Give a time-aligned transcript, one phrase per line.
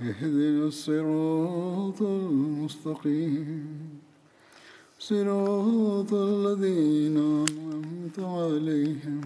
[0.00, 4.00] اهدنا الصراط المستقيم
[4.98, 9.20] صراط الذين أنعمت عليهم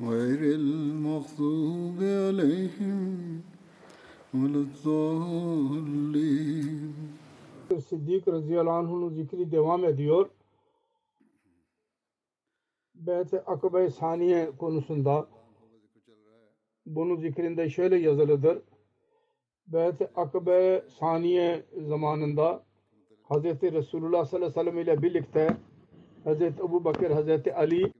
[0.00, 3.00] غير المغضوب عليهم
[4.34, 6.12] ولا الضالين
[7.88, 10.28] Siddik radıyallahu anh'ın zikri devam ediyor.
[12.94, 15.26] Beyt-i Akabe Saniye konusunda
[16.86, 18.58] bunun zikrinde şöyle yazılıdır.
[19.67, 22.63] Beyt-i Akabe Saniye zamanında
[23.29, 23.43] Hz.
[23.45, 25.57] Resulullah sallallahu aleyhi ve sellem ile birlikte
[26.25, 26.41] Hz.
[26.41, 27.47] Ebu Bakır, Hz.
[27.55, 27.93] Ali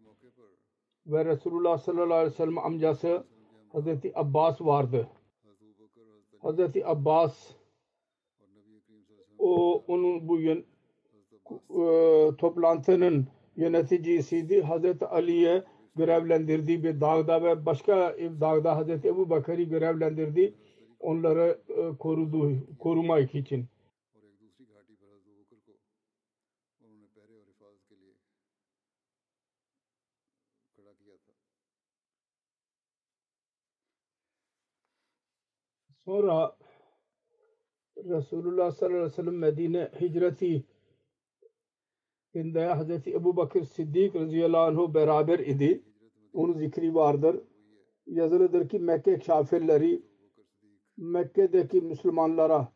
[1.07, 3.23] ve Resulullah sallallahu aleyhi ve sellem amcası
[3.73, 3.87] Hz.
[4.15, 5.07] Abbas vardı.
[6.43, 6.59] Hz.
[6.85, 7.51] Abbas
[9.39, 10.65] o onun bu yön,
[11.69, 11.83] e,
[12.37, 14.63] toplantının yöneticisiydi.
[14.63, 15.03] Hz.
[15.03, 15.63] Ali'ye
[15.95, 19.05] görevlendirdiği bir dağda ve başka bir dağda Hz.
[19.05, 20.53] Ebu Bakır'ı görevlendirdi
[20.99, 21.57] onlara
[21.99, 23.65] koruduğu, korumak için
[36.05, 36.57] Sonra
[37.97, 40.65] Resulullah sallallahu aleyhi ve sellem Medine hicreti
[42.35, 43.07] hicretiinde Hz.
[43.07, 45.83] Ebu Bakır Siddik radıyallahu anh beraber idi.
[46.33, 47.41] Onun zikri vardır.
[48.05, 50.01] Yazılıdır ki Mekke kafirleri
[50.97, 52.71] Mekke'deki Müslümanlara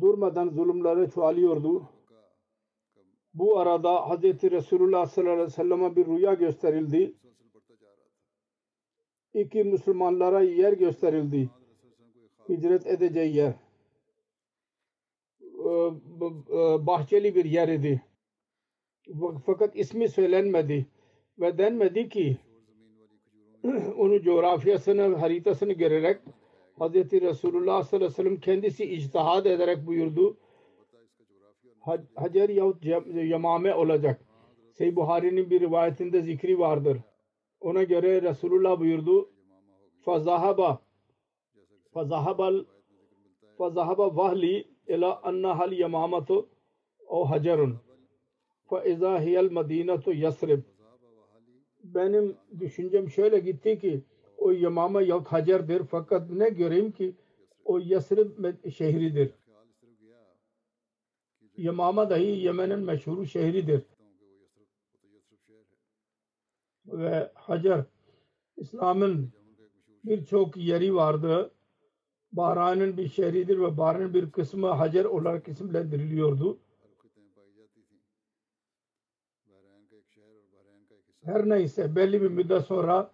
[0.00, 1.88] durmadan zulümleri çoğalıyordu.
[3.34, 4.22] Bu arada Hz.
[4.24, 7.14] Resulullah sallallahu aleyhi ve sellem'e bir rüya gösterildi.
[9.34, 11.50] İki Müslümanlara yer gösterildi.
[12.48, 13.54] Hicret edeceği yer.
[15.42, 15.68] Ee,
[16.50, 18.02] e, Bahçeli bir yer idi.
[19.46, 20.86] Fakat ismi söylenmedi.
[21.38, 22.36] Ve denmedi ki
[23.98, 26.20] onun coğrafyasını, haritasını görerek
[26.80, 26.94] Hz.
[27.12, 30.36] Resulullah sallallahu aleyhi ve sellem kendisi ictihad ederek buyurdu.
[31.80, 32.84] Hac- Hacer yahut
[33.14, 34.24] Yamame olacak.
[34.72, 36.98] Seyyid Buhari'nin bir rivayetinde zikri vardır.
[37.60, 39.30] Ona göre Resulullah buyurdu.
[40.00, 40.82] Fazahaba
[41.94, 42.52] Fazahaba
[43.58, 46.48] Fazahaba vahli ila annahal yamamatu
[47.08, 47.76] o hacerun
[48.70, 50.62] fe izâ hiyel medinetu yasrib
[51.84, 54.02] benim düşüncem şöyle gitti ki
[54.42, 55.82] o Yamama yahut Hacer'dir.
[55.90, 57.14] Fakat ne göreyim ki
[57.64, 59.30] o Yasrib şehridir.
[61.56, 63.82] Yamama dahi Yemen'in meşhur şehridir.
[66.86, 67.84] Ve Hacer
[68.56, 69.32] İslam'ın
[70.04, 71.50] birçok yeri vardı.
[72.32, 76.58] Bahrain'in bir şehridir ve Bahrain'in bir kısmı Hacer olarak isimlendiriliyordu.
[81.24, 83.10] Her neyse belli bir müddet sonra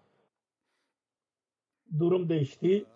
[1.99, 2.87] durum değişti.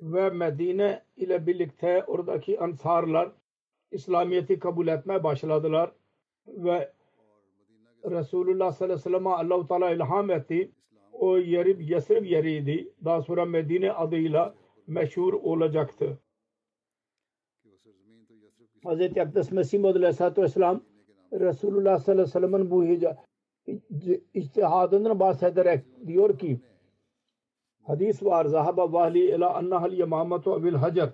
[0.00, 3.32] Ve Medine ile birlikte oradaki ansarlar
[3.90, 5.92] İslamiyet'i kabul etmeye başladılar
[6.46, 6.92] ve
[8.10, 10.70] Resulullah sallallahu aleyhi ve sellem'e Allah-u Teala ilham etti.
[11.12, 12.92] O yeri Yesrib yeriydi.
[13.04, 14.54] Daha sonra Medine adıyla
[14.86, 16.18] meşhur olacaktı.
[18.84, 19.18] Hz.
[19.18, 20.82] Akdes Mesih Muhammed Aleyhisselatü Vesselam
[21.32, 22.84] Resulullah sallallahu aleyhi ve sellem'in bu
[24.34, 26.60] içtihadından bahsederek diyor ki
[27.86, 31.10] hadis var zahaba vahli ila annahal yamamatu bil hacer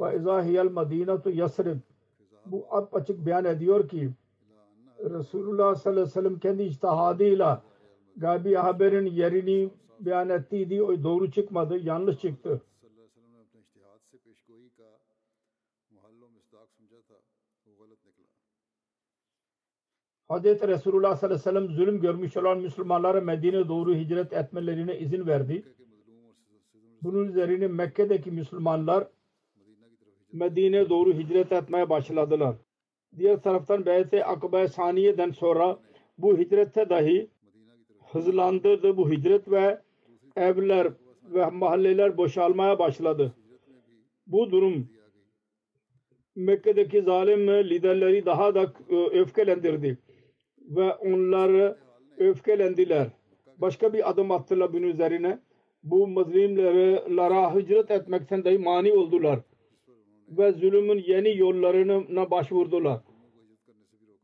[0.00, 1.76] ve izâ hiyel medinetu yasrib
[2.46, 4.10] bu açık beyan ediyor ki
[5.00, 7.62] Resulullah sallallahu aleyhi ve sellem kendi içtihadıyla
[8.16, 9.70] Gabi haberin yerini
[10.00, 10.82] beyan ettiydi.
[10.82, 11.78] O doğru çıkmadı.
[11.78, 12.60] Yanlış çıktı.
[20.34, 20.44] Hz.
[20.44, 25.64] Resulullah sallallahu aleyhi ve sellem zulüm görmüş olan Müslümanlara Medine doğru hicret etmelerine izin verdi.
[27.02, 29.08] Bunun üzerine Mekke'deki Müslümanlar
[30.32, 32.56] Medine doğru hicret etmeye başladılar.
[33.18, 35.78] Diğer taraftan Beyt-i Akbe Saniye'den sonra
[36.18, 37.30] bu hicrette dahi
[38.12, 39.80] hızlandırdı bu hicret ve
[40.36, 40.92] evler
[41.24, 43.34] ve mahalleler boşalmaya başladı.
[44.26, 44.88] Bu durum
[46.36, 49.98] Mekke'deki zalim liderleri daha da e, öfkelendirdi
[50.64, 51.76] ve onları
[52.18, 53.08] öfkelendiler.
[53.58, 55.38] Başka bir adım attılar bunun üzerine.
[55.82, 57.04] Bu mazlimlere
[57.60, 59.38] hicret etmekten dahi mani oldular.
[60.28, 63.00] Ve zulümün yeni yollarına başvurdular.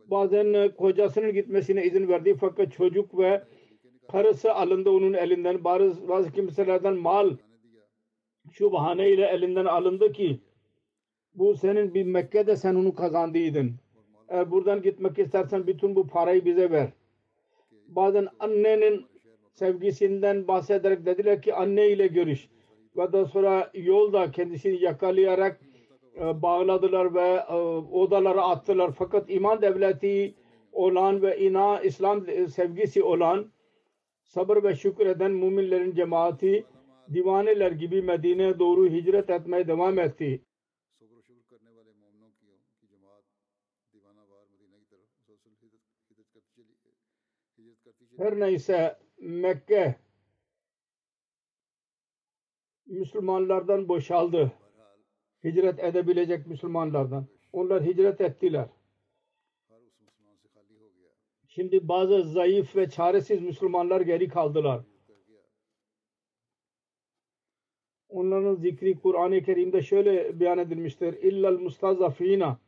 [0.06, 3.44] Bazen kocasının gitmesine izin verdi fakat çocuk ve
[4.12, 5.64] karısı alındı onun elinden.
[5.64, 7.36] Bazı, bazı kimselerden mal
[8.52, 10.40] şu bahaneyle elinden alındı ki
[11.34, 13.75] bu senin bir Mekke'de sen onu kazandıydın
[14.31, 16.88] eğer buradan gitmek istersen bütün bu parayı bize ver.
[17.88, 19.06] Bazen annenin
[19.55, 22.49] sevgisinden bahsederek dediler ki anne ile görüş.
[22.97, 25.61] Ve daha sonra yolda kendisini yakalayarak
[26.17, 27.55] e, bağladılar ve e,
[27.93, 28.93] odalara attılar.
[28.93, 30.35] Fakat iman devleti
[30.73, 33.53] olan ve ina İslam sevgisi olan
[34.23, 36.65] sabır ve şükreden müminlerin cemaati
[37.15, 40.43] divaneler gibi Medine'ye doğru hicret etmeye devam etti.
[48.20, 49.96] Her neyse Mekke
[52.87, 54.52] Müslümanlardan boşaldı.
[55.44, 57.26] Hicret edebilecek Müslümanlardan.
[57.52, 58.69] Onlar hicret ettiler.
[61.49, 64.84] Şimdi bazı zayıf ve çaresiz Müslümanlar geri kaldılar.
[68.08, 71.22] Onların zikri Kur'an-ı Kerim'de şöyle beyan edilmiştir.
[71.22, 72.58] İllal mustazafina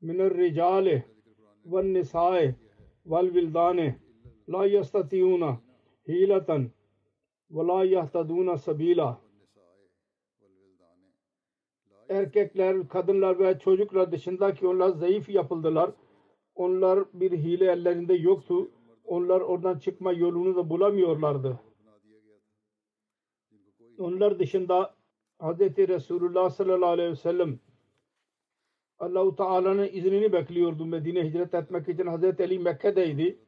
[0.00, 1.06] minel ricale
[1.64, 2.63] ve nisai
[3.06, 3.98] vel vildane
[4.48, 5.58] la yastatiyuna
[6.08, 6.70] hilatan
[7.50, 7.66] ve
[8.96, 9.20] la
[12.08, 15.90] erkekler, kadınlar ve çocuklar dışındaki onlar zayıf yapıldılar.
[16.54, 18.70] Onlar bir hile ellerinde yoktu.
[19.04, 21.60] Onlar oradan çıkma yolunu da bulamıyorlardı.
[23.98, 24.94] Onlar dışında
[25.40, 25.60] Hz.
[25.60, 27.58] Resulullah sallallahu aleyhi ve sellem
[28.98, 32.06] Allah-u Teala'nın iznini bekliyordu Medine hicret etmek için.
[32.06, 32.40] Hz.
[32.40, 33.38] Ali Mekke'deydi.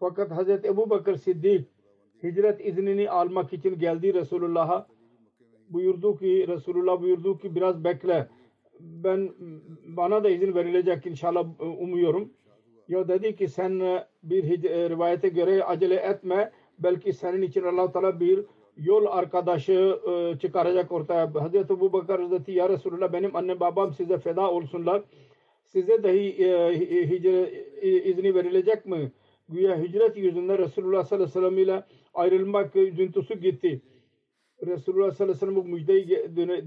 [0.00, 0.48] Fakat Hz.
[0.48, 1.68] Ebu Bakır Siddik
[2.24, 4.86] hicret iznini almak için geldi Resulullah'a.
[5.68, 8.28] Buyurdu ki Resulullah buyurdu ki biraz bekle.
[8.80, 9.30] Ben
[9.86, 12.32] bana da izin verilecek inşallah umuyorum.
[12.88, 13.80] Ya dedi ki sen
[14.22, 16.52] bir e, rivayete göre acele etme.
[16.78, 18.44] Belki senin için allah Teala bir
[18.76, 21.34] yol arkadaşı e, çıkaracak ortaya.
[21.34, 25.02] Hazreti Ebu Bakır Hazreti Ya Resulullah benim annem babam size feda olsunlar.
[25.64, 26.48] Size dahi e,
[26.78, 29.12] hi- hicret e, izni verilecek mi?
[29.48, 31.84] Güya hicret yüzünden Resulullah sallallahu aleyhi ve sellem ile
[32.14, 33.80] ayrılmak üzüntüsü gitti.
[34.66, 36.08] Resulullah sallallahu aleyhi ve sellem bu müjdeyi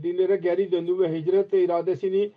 [0.04, 2.32] dinlere geri döndü ve hicret iradesini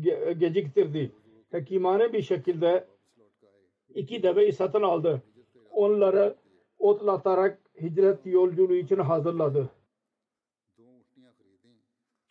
[0.00, 1.10] ge- geciktirdi.
[1.50, 2.84] Hekimane bir şekilde
[3.94, 5.22] iki deveyi satın aldı.
[5.70, 6.34] Onları
[6.78, 9.70] otlatarak hicret yolculuğu için hazırladı.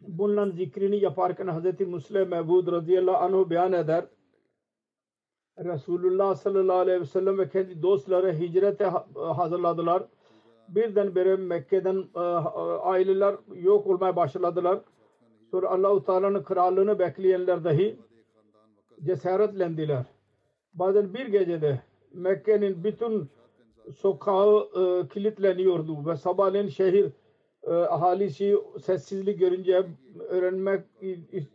[0.02, 1.88] Bunların zikrini yaparken Hz.
[1.88, 4.06] Musleh Mehbud radıyallahu anh beyan eder.
[5.58, 8.86] Resulullah sallallahu aleyhi ve sellem ve kendi dostları hicrete
[9.16, 10.04] hazırladılar.
[10.70, 12.22] Birdenbire Mekke'den e, e,
[12.82, 14.80] aileler yok olmaya başladılar.
[15.52, 18.00] Sonra Allah-u Teala'nın krallığını bekleyenler dahi
[19.04, 20.06] cesaretlendiler.
[20.74, 21.82] Bazen bir gecede
[22.14, 23.30] Mekke'nin bütün
[23.92, 27.12] sokağı e, kilitleniyordu ve sabahleyin şehir
[27.64, 29.86] e, ahalisi sessizlik görünce
[30.30, 30.82] öğrenmek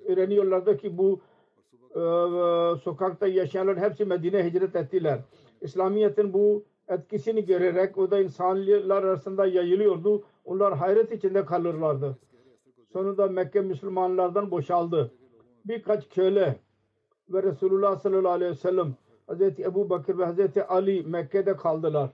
[0.09, 1.21] öğreniyorlardı ki bu
[1.91, 2.01] e,
[2.83, 5.21] sokakta yaşayanlar hepsi Medine hicret ettiler.
[5.61, 10.25] İslamiyet'in bu etkisini görerek o da insanlar arasında yayılıyordu.
[10.45, 12.19] Onlar hayret içinde kalırlardı.
[12.93, 15.13] Sonunda Mekke Müslümanlardan boşaldı.
[15.65, 16.57] Birkaç köle
[17.31, 18.95] ve Resulullah sallallahu aleyhi ve sellem
[19.27, 22.11] Hazreti Ebu Bakır ve Hazreti Ali Mekke'de kaldılar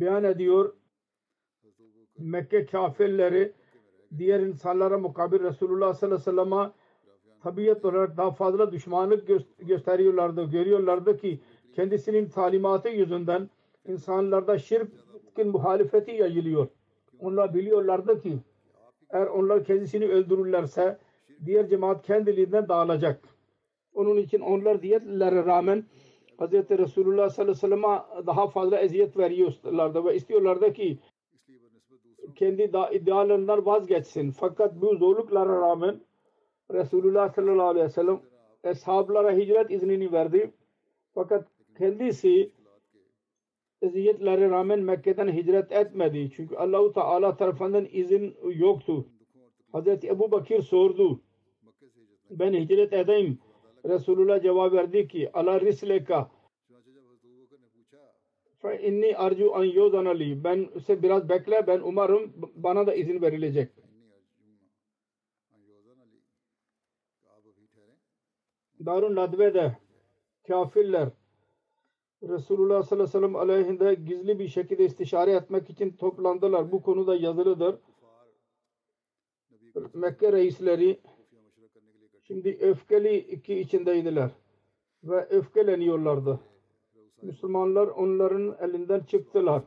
[0.00, 0.72] beyan ediyor.
[2.18, 3.52] Mekke kafirleri
[4.18, 6.72] diğer insanlara mukabil Resulullah sallallahu aleyhi ve sellem'e
[7.42, 10.50] tabiat olarak daha fazla düşmanlık gösteriyorlardı.
[10.50, 11.40] Görüyorlardı ki
[11.74, 13.50] kendisinin talimatı yüzünden
[13.86, 16.68] insanlarda şirkin muhalefeti yayılıyor.
[17.18, 18.38] Onlar biliyorlardı ki
[19.10, 20.98] eğer onlar kendisini öldürürlerse
[21.44, 23.20] diğer cemaat kendiliğinden dağılacak.
[23.94, 25.84] Onun için onlar diyetlere rağmen
[26.38, 26.52] Hz.
[26.52, 30.98] Resulullah sallallahu aleyhi ve sellem'e daha fazla eziyet veriyorlardı ve istiyorlardı ki
[32.34, 32.62] kendi
[32.92, 34.30] iddialarından vazgeçsin.
[34.30, 36.00] Fakat bu zorluklara rağmen
[36.72, 38.20] Resulullah sallallahu aleyhi ve sellem
[38.64, 40.52] eshablara hicret iznini verdi.
[41.14, 42.52] Fakat kendisi
[43.82, 46.30] eziyetlere rağmen Mekke'den hicret etmedi.
[46.36, 49.06] Çünkü Allahu Teala tarafından izin yoktu.
[49.72, 51.20] Hazreti Ebu Bakir sordu.
[52.30, 53.38] Ben hicret edeyim
[53.88, 56.30] Resulullah cevap verdi ki ala risleka
[58.62, 63.22] fe inni arju an yozan ali ben ise biraz bekle ben umarım bana da izin
[63.22, 63.72] verilecek.
[68.86, 69.76] Darun Nadve'de
[70.48, 71.08] kafirler
[72.22, 76.72] Resulullah sallallahu aleyhi ve sellem aleyhinde gizli bir şekilde istişare etmek için toplandılar.
[76.72, 77.76] Bu konuda yazılıdır.
[79.94, 81.00] Mekke reisleri
[82.26, 84.30] Şimdi öfkeli iki içindeydiler
[85.04, 86.40] ve öfkeleniyorlardı.
[87.22, 89.62] Müslümanlar onların elinden çıktılar.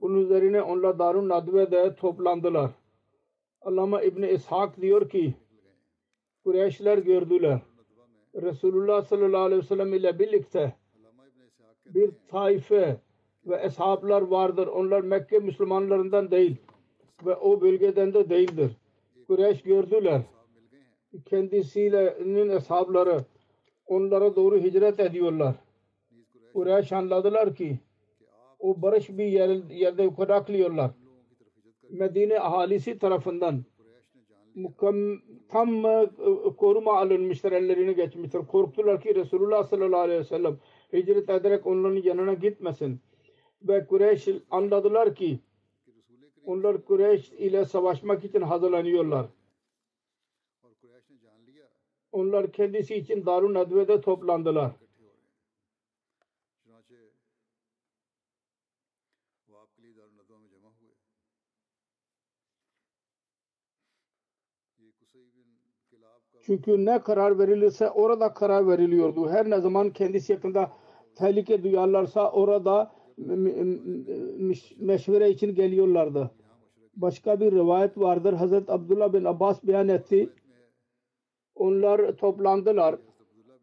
[0.00, 2.70] Bunun üzerine onlar Darun Nadve'de toplandılar.
[3.62, 5.34] Allama İbni İshak diyor ki
[6.44, 7.60] Kureyşler gördüler.
[8.34, 10.74] Resulullah sallallahu aleyhi ve sellem ile birlikte
[11.86, 13.00] bir taife
[13.46, 14.66] ve eshablar vardır.
[14.66, 16.56] Onlar Mekke Müslümanlarından değil
[17.26, 18.76] ve o bölgeden de değildir.
[19.26, 20.22] Kureyş gördüler
[21.26, 23.24] kendisinin eshabları
[23.86, 25.54] onlara doğru hicret ediyorlar.
[26.52, 27.78] Kureyş anladılar ki
[28.58, 30.90] o barış bir yer, yerde konaklıyorlar.
[31.90, 33.64] Medine ahalisi tarafından
[34.54, 35.18] mukamm,
[35.48, 36.08] tam e,
[36.56, 38.38] koruma alınmıştır, ellerine geçmiştir.
[38.38, 40.58] Korktular ki Resulullah sallallahu aleyhi ve sellem
[40.92, 43.00] hicret ederek onların yanına gitmesin.
[43.62, 45.38] Ve Kureyş anladılar ki
[46.44, 49.26] onlar Kureyş ile savaşmak için hazırlanıyorlar
[52.14, 54.72] onlar kendisi için Darun Nedve'de toplandılar.
[66.46, 69.28] Çünkü ne karar verilirse orada karar veriliyordu.
[69.30, 70.72] Her ne zaman kendisi yakında
[71.14, 72.92] tehlike duyarlarsa orada
[74.78, 76.30] meşvere için geliyorlardı.
[76.96, 78.32] Başka bir rivayet vardır.
[78.32, 80.30] Hazreti Abdullah bin Abbas beyan etti.
[81.54, 82.96] Onlar toplandılar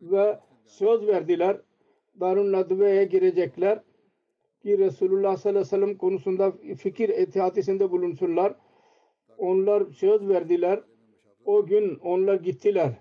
[0.02, 1.58] ve söz verdiler.
[2.20, 3.80] Darun Nadve'ye girecekler
[4.64, 8.56] ki Resulullah sallallahu aleyhi ve sellem konusunda fikir etihatisinde bulunsunlar.
[9.38, 10.84] Onlar söz verdiler.
[11.46, 12.92] O gün onlar gittiler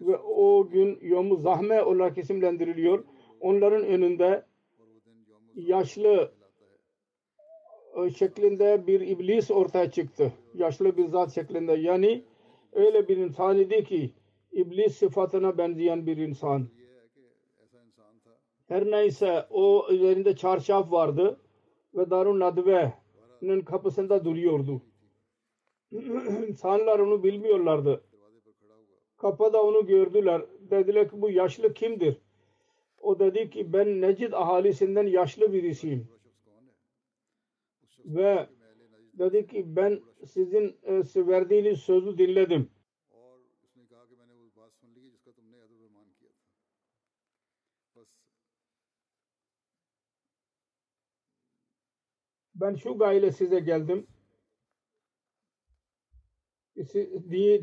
[0.00, 3.04] ve o gün Yom-u Zahme olarak isimlendiriliyor.
[3.40, 4.44] Onların önünde
[5.54, 6.32] yaşlı
[7.96, 10.32] e, şeklinde bir iblis ortaya çıktı.
[10.54, 11.72] Yaşlı bir zat şeklinde.
[11.72, 12.24] Yani
[12.72, 14.10] öyle bir insan idi ki
[14.52, 16.68] iblis sıfatına benzeyen bir insan.
[18.68, 21.40] Her neyse o üzerinde çarşaf vardı
[21.94, 24.82] ve Darun Nadve'nin kapısında duruyordu.
[26.48, 28.04] İnsanlar onu bilmiyorlardı.
[29.16, 30.42] Kapıda onu gördüler.
[30.60, 32.16] Dediler ki bu yaşlı kimdir?
[32.98, 36.08] O dedi ki ben Necid ahalisinden yaşlı birisiyim.
[38.04, 38.46] Ve
[39.14, 42.70] dedi ki ben sizin e, verdiğiniz sözü dinledim
[52.60, 54.06] ben şu gayle size geldim.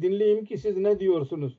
[0.01, 1.57] Dinleyeyim ki siz ne diyorsunuz.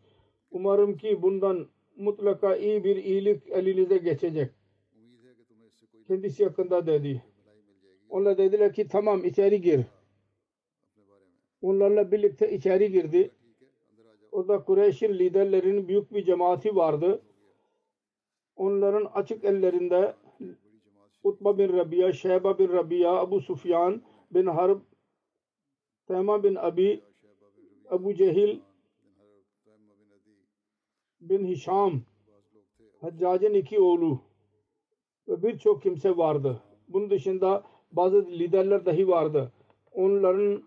[0.51, 4.51] Umarım ki bundan mutlaka iyi bir iyilik elinize geçecek.
[6.07, 7.23] Kendisi yakında dedi.
[8.09, 9.81] Onlar dediler ki tamam içeri gir.
[11.63, 13.31] Onlarla birlikte içeri girdi.
[14.33, 17.23] Orada Kureyş'in liderlerinin büyük bir cemaati vardı.
[18.57, 20.15] Onların açık ellerinde
[21.23, 24.81] Utba bin Rabia, Şeyba bin Rabia, Abu Sufyan bin Harb,
[26.07, 27.03] Tema bin Abi,
[27.91, 28.61] Abu Cehil
[31.21, 32.01] bin Hişam,
[33.01, 34.21] Haccac'ın iki oğlu
[35.29, 36.63] ve birçok kimse vardı.
[36.89, 39.53] Bunun dışında bazı liderler dahi vardı.
[39.93, 40.63] Onların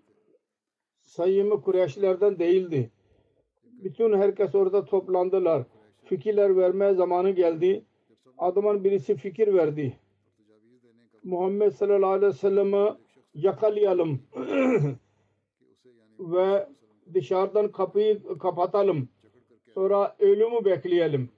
[0.99, 2.91] sayımı Kureyşlilerden değildi.
[3.63, 5.63] Bütün herkes orada toplandılar.
[6.03, 7.85] Fikirler vermeye zamanı geldi.
[8.37, 10.00] Adamın birisi fikir verdi.
[11.23, 12.97] Muhammed sallallahu aleyhi ve sellem'i
[13.33, 14.19] yakalayalım
[16.19, 16.67] ve
[17.13, 19.09] dışarıdan kapıyı kapatalım.
[19.73, 21.29] Sonra ölümü bekleyelim.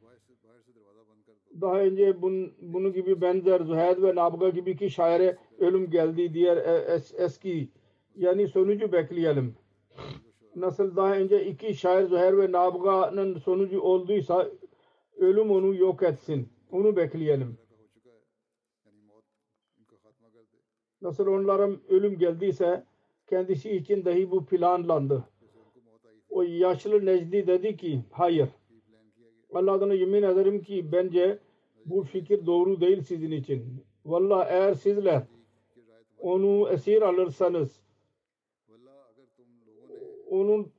[1.62, 6.58] Daha önce bun, bunu gibi benzer Züheyr ve Nabga gibi ki şaire ölüm geldi diğer
[6.58, 7.70] e, es, eski
[8.16, 9.56] yani sonucu bekleyelim.
[10.56, 14.50] Nasıl daha önce iki şair Züheyr ve Nabga'nın sonucu olduysa
[15.18, 16.50] ölüm onu yok etsin.
[16.72, 17.58] Onu bekleyelim.
[21.04, 22.84] Nasıl onların ölüm geldiyse
[23.28, 25.24] kendisi için dahi bu planlandı.
[26.30, 28.50] O yaşlı Necdi dedi ki hayır.
[29.54, 31.40] Allah'tan yemin ederim ki bence
[31.86, 33.86] bu fikir doğru değil sizin için.
[34.06, 35.24] Vallahi eğer sizler
[36.20, 37.82] onu esir alırsanız
[40.30, 40.72] onun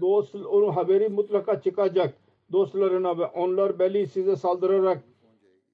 [0.00, 2.14] dost onun haberi mutlaka çıkacak
[2.52, 5.04] dostlarına ve onlar belli size saldırarak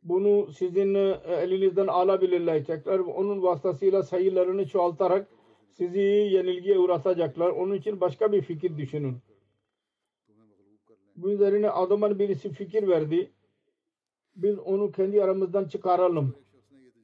[0.03, 2.65] bunu sizin e, elinizden alabilirler.
[2.65, 5.27] Tekrar onun vasıtasıyla sayılarını çoğaltarak
[5.73, 7.51] sizi yenilgiye uğratacaklar.
[7.51, 9.17] Onun için başka bir fikir düşünün.
[11.17, 13.31] Bu üzerine adamın birisi fikir verdi.
[14.37, 16.35] Biz onu kendi aramızdan çıkaralım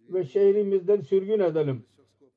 [0.08, 1.84] ve şehrimizden sürgün edelim.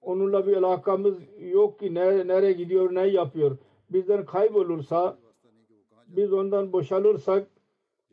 [0.01, 3.57] Onunla bir alakamız yok ki ne, nereye gidiyor, ne yapıyor.
[3.89, 5.17] Bizden kaybolursa,
[6.07, 7.47] biz ondan boşalırsak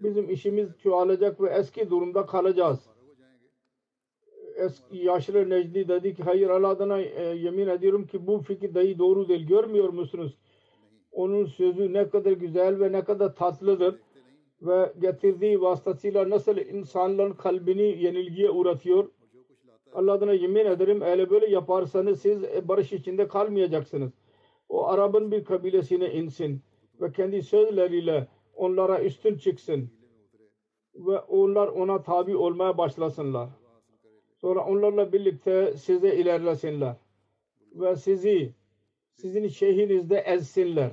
[0.03, 2.87] Bizim işimiz çoğalacak ve eski durumda kalacağız.
[4.57, 9.29] Eski yaşlı Necdi dedi ki hayır Allah'ına e, yemin ediyorum ki bu fikir dahi doğru
[9.29, 9.47] değil.
[9.47, 10.39] Görmüyor musunuz?
[11.13, 13.99] Onun sözü ne kadar güzel ve ne kadar tatlıdır
[14.63, 19.09] ve getirdiği vasıtasıyla nasıl insanların kalbini yenilgiye uğratıyor.
[19.93, 24.13] Allah'ına yemin ederim eğer böyle yaparsanız siz e, barış içinde kalmayacaksınız.
[24.69, 26.63] O Arap'ın bir kabilesine insin
[27.01, 28.29] ve kendi sözleriyle
[28.59, 29.91] onlara üstün çıksın
[30.95, 33.49] ve onlar ona tabi olmaya başlasınlar.
[34.37, 36.97] Sonra onlarla birlikte size ilerlesinler
[37.75, 38.53] ve sizi
[39.13, 40.91] sizin şehrinizde ezsinler.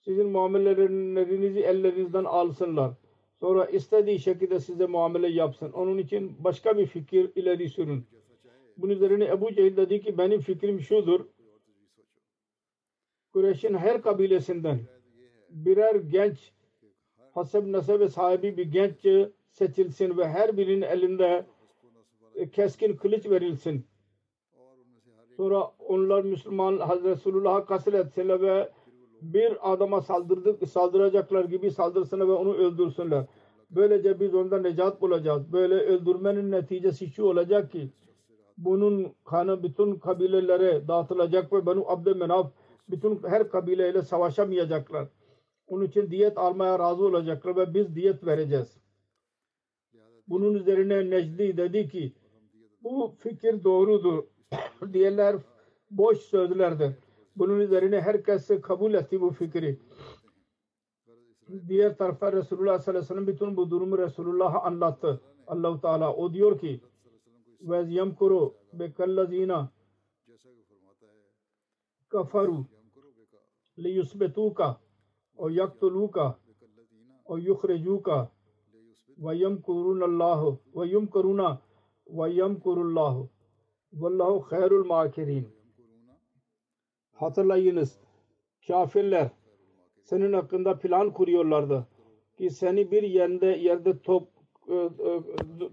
[0.00, 2.92] Sizin muamelelerinizi ellerinizden alsınlar.
[3.40, 5.72] Sonra istediği şekilde size muamele yapsın.
[5.72, 8.04] Onun için başka bir fikir ileri sürün.
[8.76, 11.26] Bunun üzerine Ebu Cehil dedi ki benim fikrim şudur.
[13.32, 14.80] Kureyş'in her kabilesinden
[15.50, 16.53] birer genç
[17.34, 21.46] haseb nasebe sahibi bir genç seçilsin ve her birinin elinde
[22.34, 23.86] e, keskin kılıç verilsin.
[25.36, 28.70] Sonra onlar Müslüman Hazreti Resulullah'a kasretsinler ve
[29.22, 33.26] bir adama saldırdık, saldıracaklar gibi saldırsınlar ve onu öldürsünler.
[33.70, 35.52] Böylece biz ondan necat bulacağız.
[35.52, 37.90] Böyle öldürmenin neticesi şu olacak ki
[38.58, 42.52] bunun kanı bütün kabilelere dağıtılacak ve Banu Abdümenaf
[42.88, 45.08] bütün her kabileyle savaşamayacaklar.
[45.66, 48.76] Onun için diyet almaya razı olacaklar ve biz diyet vereceğiz.
[50.28, 52.12] Bunun üzerine Necdi dedi ki
[52.82, 54.24] bu fikir doğrudur.
[54.92, 55.36] Diğerler
[55.90, 56.92] boş sözlerdir.
[57.36, 59.78] Bunun üzerine herkes kabul etti bu fikri.
[61.68, 65.20] Diğer tarafa Resulullah sallallahu aleyhi ve sellem bütün bu durumu Resulullah'a anlattı.
[65.46, 66.80] Allahu Teala o diyor ki
[67.60, 69.70] ve yemkuru bekalazina
[72.08, 72.66] kafaru
[73.78, 74.80] li yusbetuka
[75.36, 76.38] o yaktuluka
[77.24, 78.28] o yukhrijuka
[79.18, 81.58] ve yemkurunallahu ve yemkuruna
[82.06, 83.28] ve yemkurullahu
[83.92, 85.48] vallahu khairul makirin
[87.12, 87.98] hatırlayınız
[88.66, 89.30] kafirler
[90.02, 91.86] senin hakkında plan kuruyorlardı
[92.38, 94.28] ki seni bir yerde yerde top
[94.68, 94.88] e, e,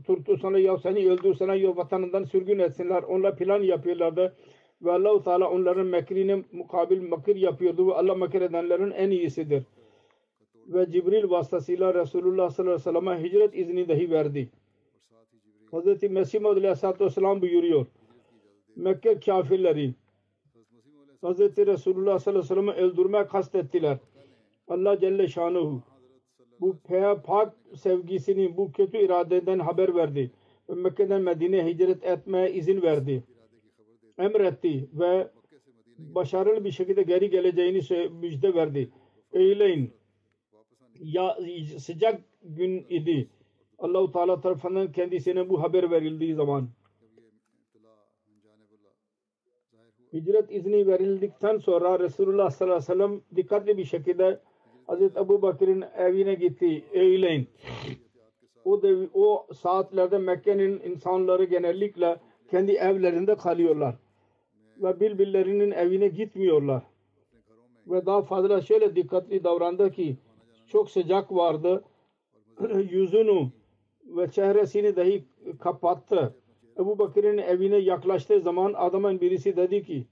[0.08, 3.04] turtursana ya seni öldürsene ya vatanından sürgün etsinler.
[3.04, 4.36] Onlar plan yapıyorlardı
[4.82, 9.64] ve Allahu Teala onların mekrine mukabil makir yapıyordu ve Allah makir edenlerin en iyisidir.
[10.68, 14.50] Ve Cibril vasıtasıyla Resulullah sallallahu aleyhi ve sellem'e hicret izni dahi verdi.
[15.72, 16.04] Hz.
[16.04, 17.86] Mesih Maud aleyhissalatü vesselam buyuruyor.
[18.76, 19.94] Mekke kafirleri
[21.24, 21.40] Hz.
[21.40, 23.98] Resulullah sallallahu aleyhi ve sellem'i öldürmeye kastettiler.
[24.68, 25.82] Allah Celle Şanuhu
[26.62, 26.78] bu
[27.24, 30.32] pak sevgisini bu kötü iradeden haber verdi.
[30.68, 33.24] Mekke'den Medine'ye hicret etmeye izin verdi
[34.22, 35.28] emretti ve
[35.98, 38.90] başarılı bir şekilde geri geleceğini müjde verdi.
[39.34, 39.94] Eyleyin
[41.00, 41.38] ya
[41.80, 43.30] sıcak gün idi.
[43.80, 46.70] Allahu Teala tarafından kendisine bu haber verildiği zaman
[50.14, 54.40] hicret izni verildikten sonra Resulullah sallallahu aleyhi ve sellem dikkatli bir şekilde
[54.88, 56.84] Hazreti Ebu Bakır'ın evine gitti.
[56.94, 57.48] Eyleyin.
[58.66, 62.20] O, dev, o saatlerde Mekke'nin insanları genellikle
[62.52, 63.96] kendi evlerinde kalıyorlar
[64.78, 66.84] ve birbirlerinin evine gitmiyorlar.
[67.88, 70.18] Ve daha fazla şöyle dikkatli davrandı ki
[70.68, 71.84] çok sıcak vardı.
[72.90, 73.52] Yüzünü
[74.06, 75.24] ve çehresini dahi
[75.60, 76.36] kapattı.
[76.80, 80.08] Ebu Bakır'ın evine yaklaştığı zaman adamın birisi dedi ki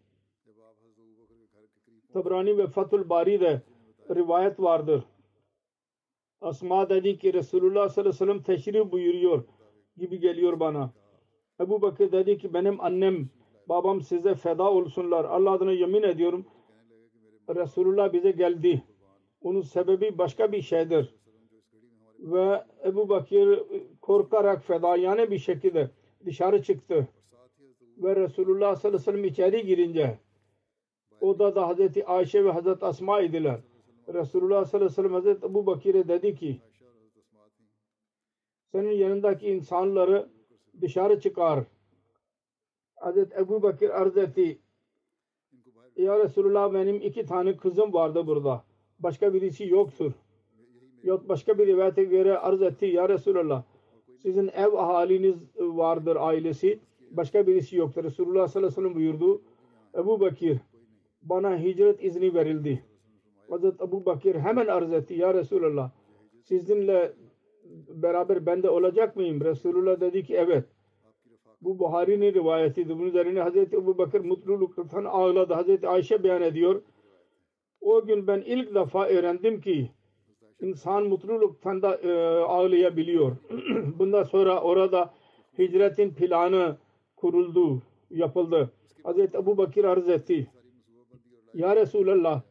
[2.14, 3.62] Tabrani ve Fatul Bari'de
[4.16, 5.04] rivayet vardır.
[6.42, 9.44] Asma dedi ki Resulullah sallallahu aleyhi ve sellem teşrif buyuruyor
[9.98, 10.94] gibi geliyor bana.
[11.60, 13.30] Ebu Bakır dedi ki benim annem
[13.70, 15.26] babam size feda olsunlar.
[15.26, 16.46] Allah adına yemin ediyorum
[17.56, 18.84] Resulullah bize geldi.
[19.42, 21.16] Onun sebebi başka bir şeydir.
[22.20, 23.64] Ve Ebu Bakır
[24.02, 25.92] korkarak fedayane bir şekilde
[26.26, 27.08] dışarı çıktı.
[27.98, 30.20] Ve Resulullah sallallahu aleyhi ve sellem içeri girince
[31.22, 33.60] odada Hazreti Ayşe ve Hazreti Asma idiler.
[34.14, 36.62] Resulullah sallallahu aleyhi ve sellem Hazreti Ebu Bakir'e dedi ki
[38.72, 40.30] senin yanındaki insanları
[40.82, 41.64] dışarı çıkar.
[43.00, 44.60] Hazreti Ebu Bakir arz etti.
[45.96, 48.64] Ya Resulullah benim iki tane kızım vardı burada.
[49.00, 50.12] Başka birisi yoktur.
[51.04, 52.86] Yok başka bir rivayete göre arz etti.
[52.86, 53.64] Ya Resulullah
[54.18, 56.80] sizin ev ahaliniz vardır ailesi.
[57.12, 58.04] Başka birisi yoktur.
[58.04, 59.42] Resulullah sallallahu aleyhi ve sellem buyurdu.
[59.96, 60.58] Ebu Bakir
[61.22, 62.84] bana hicret izni verildi.
[63.50, 65.14] Hazreti Ebu Bakir hemen arz etti.
[65.14, 65.92] Ya Resulullah
[66.44, 67.14] sizinle
[67.90, 69.42] beraber ben de olacak mıyım?
[69.42, 70.66] Resulullah dedi ki evet.
[71.62, 72.94] Bu Buhari'nin rivayetidir.
[72.96, 75.54] Bunun üzerine Hazreti Ebu Bakır mutluluktan ağladı.
[75.54, 76.82] Hazreti Ayşe beyan ediyor.
[77.82, 79.92] O gün ben ilk defa öğrendim ki
[80.62, 83.36] insan mutluluktan da e, ağlayabiliyor.
[84.00, 85.14] Bundan sonra orada
[85.58, 86.78] hicretin planı
[87.16, 88.72] kuruldu, yapıldı.
[89.04, 90.48] Hazreti Ebu Bakir arz etti.
[91.54, 92.42] Ya Resulallah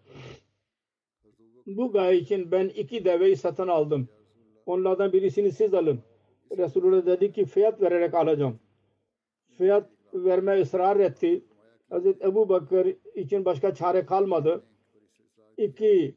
[1.66, 4.08] bu gaye için ben iki deveyi satın aldım.
[4.66, 5.98] Onlardan birisini siz alın.
[6.58, 8.58] Resulullah dedi ki fiyat vererek alacağım
[9.58, 11.44] fiyat verme ısrar etti.
[11.90, 14.62] Hazreti Ebu Bakır için başka çare kalmadı.
[15.56, 16.14] İki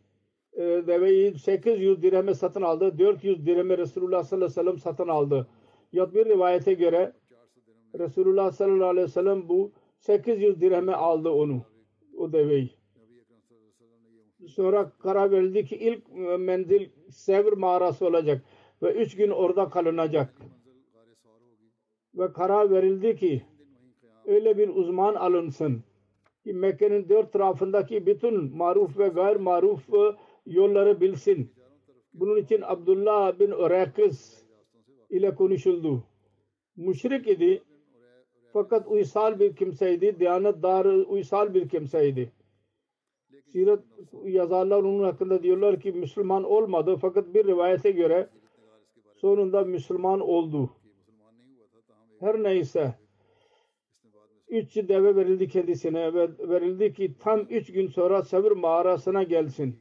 [0.53, 2.99] e, deveyi 800 dirheme satın aldı.
[2.99, 5.47] 400 dirheme Resulullah sallallahu aleyhi ve sellem satın aldı.
[5.93, 7.13] Yat bir rivayete göre
[7.99, 11.61] Resulullah sallallahu aleyhi ve sellem bu 800 dirheme aldı onu.
[12.17, 12.69] O deveyi.
[14.47, 16.03] Sonra karar verildi ki ilk
[16.39, 18.43] menzil Sevr mağarası olacak
[18.81, 20.33] ve üç gün orada kalınacak
[22.15, 23.41] ve karar verildi ki
[24.25, 25.83] öyle bir uzman alınsın
[26.43, 31.51] ki Mekke'nin dört tarafındaki bütün maruf ve gayr maruf e, yolları bilsin.
[32.13, 34.43] Bunun için Abdullah bin Urekis
[35.09, 36.03] ile konuşuldu.
[36.75, 37.63] Müşrik idi
[38.53, 40.19] fakat uysal bir kimseydi.
[40.19, 42.31] Diyanetdar uysal bir kimseydi.
[43.47, 43.79] Siret
[44.23, 48.29] yazarlar onun hakkında diyorlar ki Müslüman olmadı fakat bir rivayete göre
[49.15, 50.69] sonunda Müslüman oldu.
[52.21, 52.95] Her neyse
[54.47, 59.79] üç deve verildi kendisine ve verildi ki tam üç gün sonra sabır mağarasına gelsin.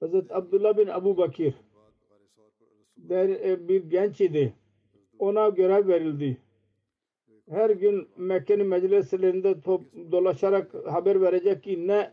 [0.00, 1.54] Hazreti Abdullah bin Abu Bakir
[2.96, 4.54] der e, bir genç idi.
[5.18, 6.38] Ona görev verildi.
[7.50, 12.10] Her gün Mekke'nin meclislerinde top, dolaşarak haber verecek ki ne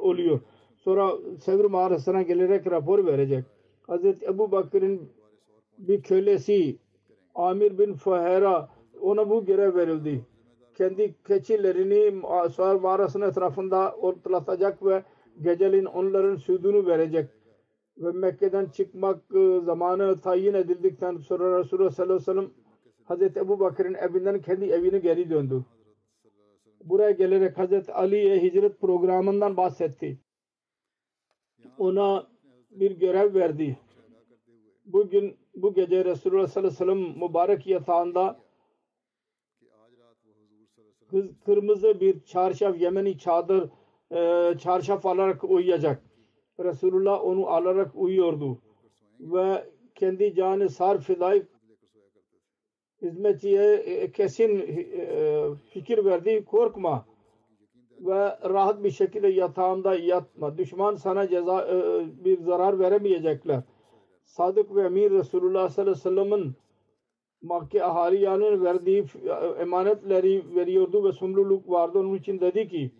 [0.00, 0.40] oluyor.
[0.76, 3.44] Sonra Sevr mağarasına gelerek rapor verecek.
[3.86, 5.08] Hazreti Ebu Bakır'ın
[5.78, 6.78] bir kölesi
[7.34, 8.68] Amir bin Fuhera
[9.00, 10.26] ona bu görev verildi.
[10.74, 12.22] Kendi keçilerini
[12.56, 15.02] Sevr mağarasının etrafında ortalatacak ve
[15.40, 17.28] geceliğin onların sütünü verecek
[17.98, 22.50] ve Mekke'den çıkmak e, zamanı tayin edildikten sonra Resulullah sallallahu aleyhi ve sellem
[23.04, 25.64] Hazreti Ebu Bakır'ın evinden kendi evine geri döndü.
[26.84, 30.18] Buraya gelerek Hazreti Ali'ye hicret programından bahsetti.
[31.78, 32.26] Ona
[32.70, 33.78] bir görev verdi
[34.84, 38.40] bugün bu gece Resulullah sallallahu aleyhi ve sellem mübarek yatağında
[41.44, 43.70] kırmızı bir çarşaf Yemeni çadır
[44.10, 46.02] e, çarşaf alarak uyuyacak.
[46.58, 48.58] Resulullah onu alarak uyuyordu
[49.20, 49.64] ve
[49.94, 51.48] kendi canı sarf edip
[53.02, 56.44] hizmetçiye e, kesin e, fikir verdi.
[56.44, 57.06] Korkma
[58.00, 60.58] ve rahat bir şekilde yatağında yatma.
[60.58, 61.68] Düşman sana ceza
[62.24, 63.62] bir zarar veremeyecekler.
[64.24, 66.54] Sadık ve Emir Resulullah sallallahu aleyhi ve sellem'in
[67.42, 69.04] Makke ahali yani verdiği
[69.60, 71.98] emanetleri veriyordu ve sorumluluk vardı.
[71.98, 72.90] Onun için dedi ki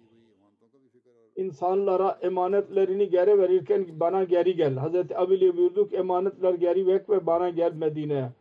[1.37, 4.77] insanlara emanetlerini geri verirken bana geri gel.
[4.77, 8.33] Hazreti Abi'yle buyurduk emanetler geri ver ve bana gel Medine'ye.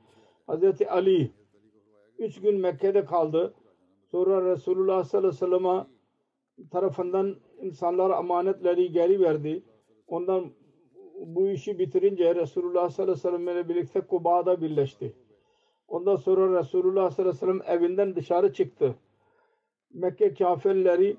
[0.48, 1.32] Hazreti Ali
[2.18, 3.54] üç gün Mekke'de kaldı.
[4.12, 5.86] Sonra Resulullah sallallahu aleyhi ve sellem'e
[6.72, 9.64] tarafından insanlara emanetleri geri verdi.
[10.08, 10.52] Ondan
[11.26, 15.14] bu işi bitirince Resulullah sallallahu aleyhi ve sellem ile birlikte Kuba'da birleşti.
[15.88, 18.96] Ondan sonra Resulullah sallallahu aleyhi ve sellem evinden dışarı çıktı.
[19.94, 21.18] Mekke kafirleri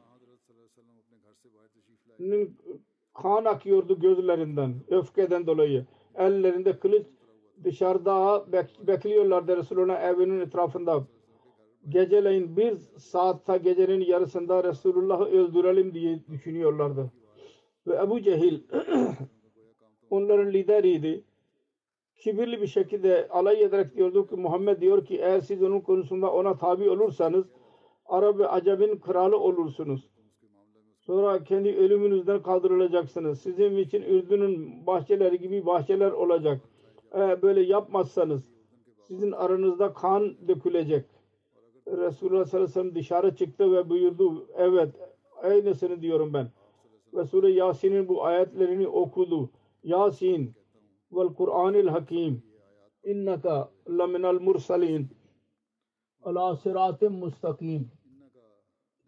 [3.14, 5.86] kan akıyordu gözlerinden, öfkeden dolayı.
[6.14, 7.06] Ellerinde kılıç
[7.64, 8.44] dışarıda
[8.86, 11.06] bekliyorlardı Resulullah evinin etrafında.
[11.88, 17.10] Geceleyin bir saatte gecenin yarısında Resulullah'ı öldürelim diye düşünüyorlardı.
[17.86, 18.60] Ve Ebu Cehil
[20.12, 21.25] onların lideriydi.
[22.16, 26.57] Kibirli bir şekilde alay ederek diyordu ki Muhammed diyor ki eğer siz onun konusunda ona
[26.57, 27.44] tabi olursanız
[28.07, 30.09] Arap ve Acem'in kralı olursunuz.
[31.01, 33.40] Sonra kendi ölümünüzden kaldırılacaksınız.
[33.40, 36.61] Sizin için Ürdün'ün bahçeleri gibi bahçeler olacak.
[37.12, 38.42] Eğer böyle yapmazsanız
[39.09, 41.05] sizin aranızda kan dökülecek.
[41.87, 44.46] Resulullah sallallahu aleyhi ve sellem dışarı çıktı ve buyurdu.
[44.57, 44.88] Evet
[45.42, 46.48] aynısını diyorum ben.
[47.14, 49.51] Ve Sure Yasin'in bu ayetlerini okudu.
[49.85, 50.55] ياسين
[51.11, 52.40] والقرآن الحكيم
[53.07, 55.09] إنك لمن المرسلين.
[56.27, 57.90] على صراط مستقيم.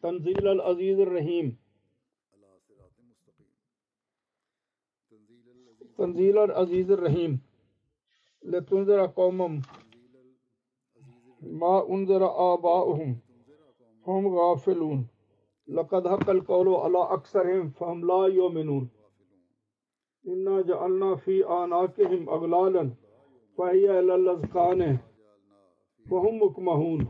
[0.03, 1.57] تنزيل العزيز الرحيم.
[5.99, 7.41] تنزيل العزيز الرحيم.
[8.43, 9.63] لتنذر قومهم.
[11.43, 13.17] ما أنذر آباؤهم.
[14.07, 15.07] هم غافلون.
[15.69, 19.04] لقد حق القول على أكثرهم فهم لا يؤمنون.
[20.25, 22.91] İnna cealna fi anakihim aglalen
[23.57, 25.01] fahiyye ilel azkane
[26.11, 27.09] fahum mukmahun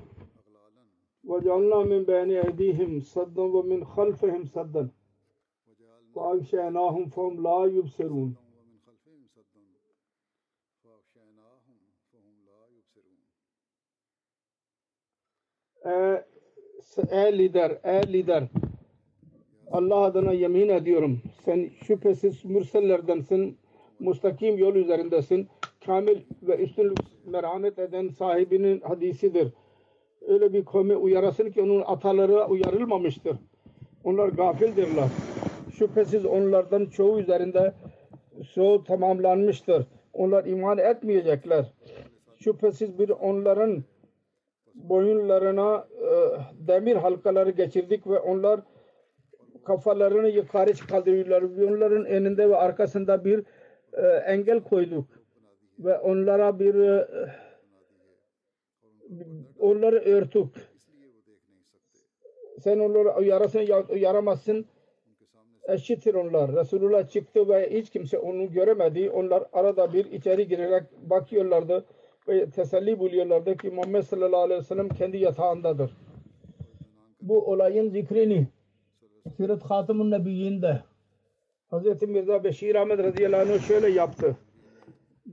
[1.24, 4.90] ve cealna min beyni edihim saddan ve min halfihim saddan
[6.16, 8.37] ve avşeynahum fahum la yubserun
[17.11, 18.44] Ey lider, ey lider
[19.70, 21.20] Allah adına yemin ediyorum.
[21.44, 23.59] Sen şüphesiz mürsellerdensin.
[23.98, 25.48] Mustakim yol üzerindesin.
[25.87, 29.48] Kamil ve üstünlük merhamet eden sahibinin hadisidir.
[30.28, 33.37] Öyle bir kavmi uyarasın ki onun ataları uyarılmamıştır.
[34.04, 35.09] Onlar gafildirler.
[35.78, 37.72] Şüphesiz onlardan çoğu üzerinde
[38.54, 39.87] çoğu tamamlanmıştır.
[40.12, 41.72] Onlar iman etmeyecekler.
[42.38, 43.85] Şüphesiz bir onların
[44.74, 46.09] boyunlarına e,
[46.68, 48.61] demir halkaları geçirdik ve onlar
[49.64, 51.42] kafalarını yukarı kaldırıyorlar.
[51.42, 53.44] Onların önünde ve arkasında bir
[53.92, 55.07] e, engel koyduk
[55.79, 57.07] ve onlara bir e,
[59.59, 60.48] onları örtük.
[62.59, 64.66] Sen onları uyarasın ya uyaramazsın.
[65.68, 66.57] Eşittir onlar.
[66.57, 69.11] Resulullah çıktı ve hiç kimse onu göremedi.
[69.11, 71.85] Onlar arada bir içeri girerek bakıyorlardı
[72.29, 75.90] ve teselli buluyorlardı ki Muhammed sallallahu aleyhi ve sellem kendi yatağındadır.
[77.20, 78.46] Bu olayın zikrini
[79.30, 80.82] Sirat Hatımun Nebiyyinde
[81.72, 82.02] Hz.
[82.02, 84.37] Mirza Beşir Ahmet radıyallahu anh şöyle yaptı.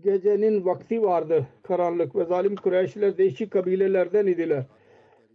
[0.03, 4.63] Gecenin vakti vardı karanlık ve zalim Kureyşliler değişik kabilelerden idiler.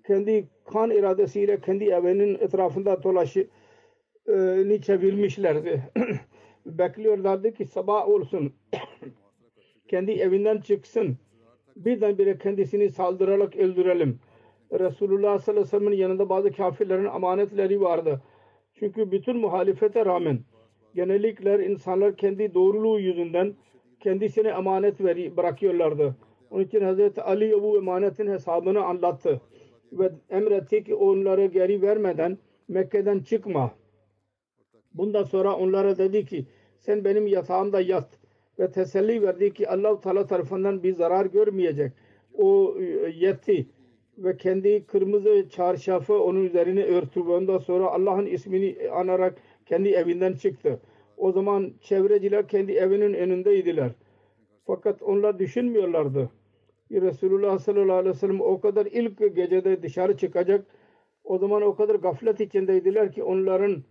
[0.06, 3.48] Kendi kan iradesiyle kendi evinin etrafında dolaşı
[4.68, 5.82] ni çevirmişlerdi.
[6.66, 8.52] Bekliyorlardı ki sabah olsun.
[9.88, 11.18] kendi evinden çıksın.
[11.76, 14.20] Birdenbire kendisini saldırarak öldürelim.
[14.72, 18.20] Resulullah sallallahu aleyhi ve sellem'in yanında bazı kafirlerin amanetleri vardı.
[18.78, 20.38] Çünkü bütün muhalefete rağmen
[20.94, 23.54] genellikle insanlar kendi doğruluğu yüzünden
[24.00, 26.16] kendisine emanet veri, bırakıyorlardı.
[26.50, 29.40] Onun için Hazreti Ali bu emanetin hesabını anlattı
[29.92, 33.74] ve emretti ki onları geri vermeden Mekke'den çıkma.
[34.94, 36.46] Bundan sonra onlara dedi ki
[36.78, 38.18] sen benim yatağımda yat
[38.58, 41.92] ve teselli verdi ki Allah Teala tarafından bir zarar görmeyecek.
[42.34, 42.76] O
[43.14, 43.66] yetti
[44.18, 50.32] ve kendi kırmızı çarşafı onun üzerine örtü ve ondan sonra Allah'ın ismini anarak kendi evinden
[50.32, 50.80] çıktı.
[51.16, 53.90] O zaman çevreciler kendi evinin önündeydiler.
[54.66, 56.30] Fakat onlar düşünmüyorlardı.
[56.92, 60.66] Resulullah sallallahu aleyhi ve sellem o kadar ilk gecede dışarı çıkacak.
[61.24, 63.82] O zaman o kadar gaflet içindeydiler ki onların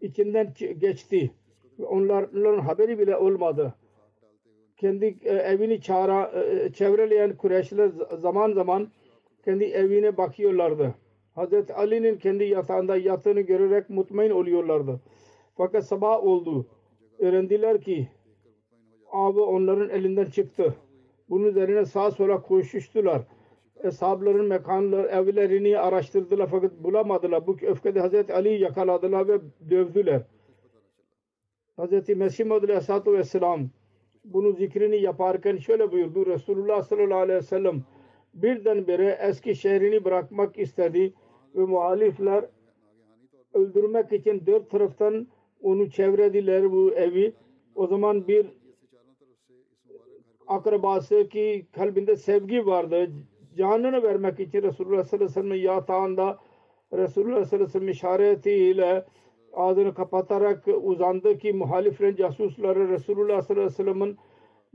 [0.00, 1.30] içinden geçti.
[1.78, 3.74] Onların haberi bile olmadı.
[4.76, 6.32] Kendi evini çağıra,
[6.72, 8.88] çevreleyen Kureyşler zaman zaman
[9.44, 10.94] kendi evine bakıyorlardı.
[11.34, 15.00] Hazreti Ali'nin kendi yatağında yattığını görerek mutmain oluyorlardı.
[15.56, 16.66] Fakat sabah oldu.
[17.18, 18.08] Öğrendiler ki
[19.12, 20.74] abi onların elinden çıktı.
[21.28, 23.22] Bunun üzerine sağa sola koşuştular.
[23.82, 27.46] Eshabların mekanları, evlerini araştırdılar fakat bulamadılar.
[27.46, 30.22] Bu öfkede Hazreti Ali'yi yakaladılar ve dövdüler.
[31.76, 33.68] Hazreti Mesih Maud Aleyhisselatü Vesselam
[34.24, 36.26] bunu zikrini yaparken şöyle buyurdu.
[36.26, 37.84] Resulullah sallallahu aleyhi ve sellem
[38.34, 41.14] birdenbire eski şehrini bırakmak istedi
[41.54, 42.44] ve muhalifler
[43.54, 45.26] öldürmek için dört taraftan
[45.62, 47.32] onu çevrediler bu evi.
[47.74, 48.46] O zaman bir
[50.46, 53.10] akrabası ki kalbinde sevgi vardı.
[53.56, 56.38] Canını vermek için Resulullah sallallahu aleyhi ve sellem'in yatağında
[56.92, 59.04] Resulullah sallallahu aleyhi ve sellem işaretiyle
[59.52, 64.16] ağzını kapatarak uzandı ki muhaliflerin casusları Resulullah sallallahu aleyhi ve sellem'in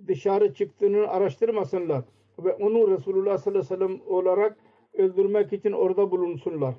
[0.08, 2.04] dışarı çıktığını araştırmasınlar
[2.39, 4.58] ve onu Resulullah sallallahu aleyhi ve sellem olarak
[4.93, 6.76] öldürmek için orada bulunsunlar.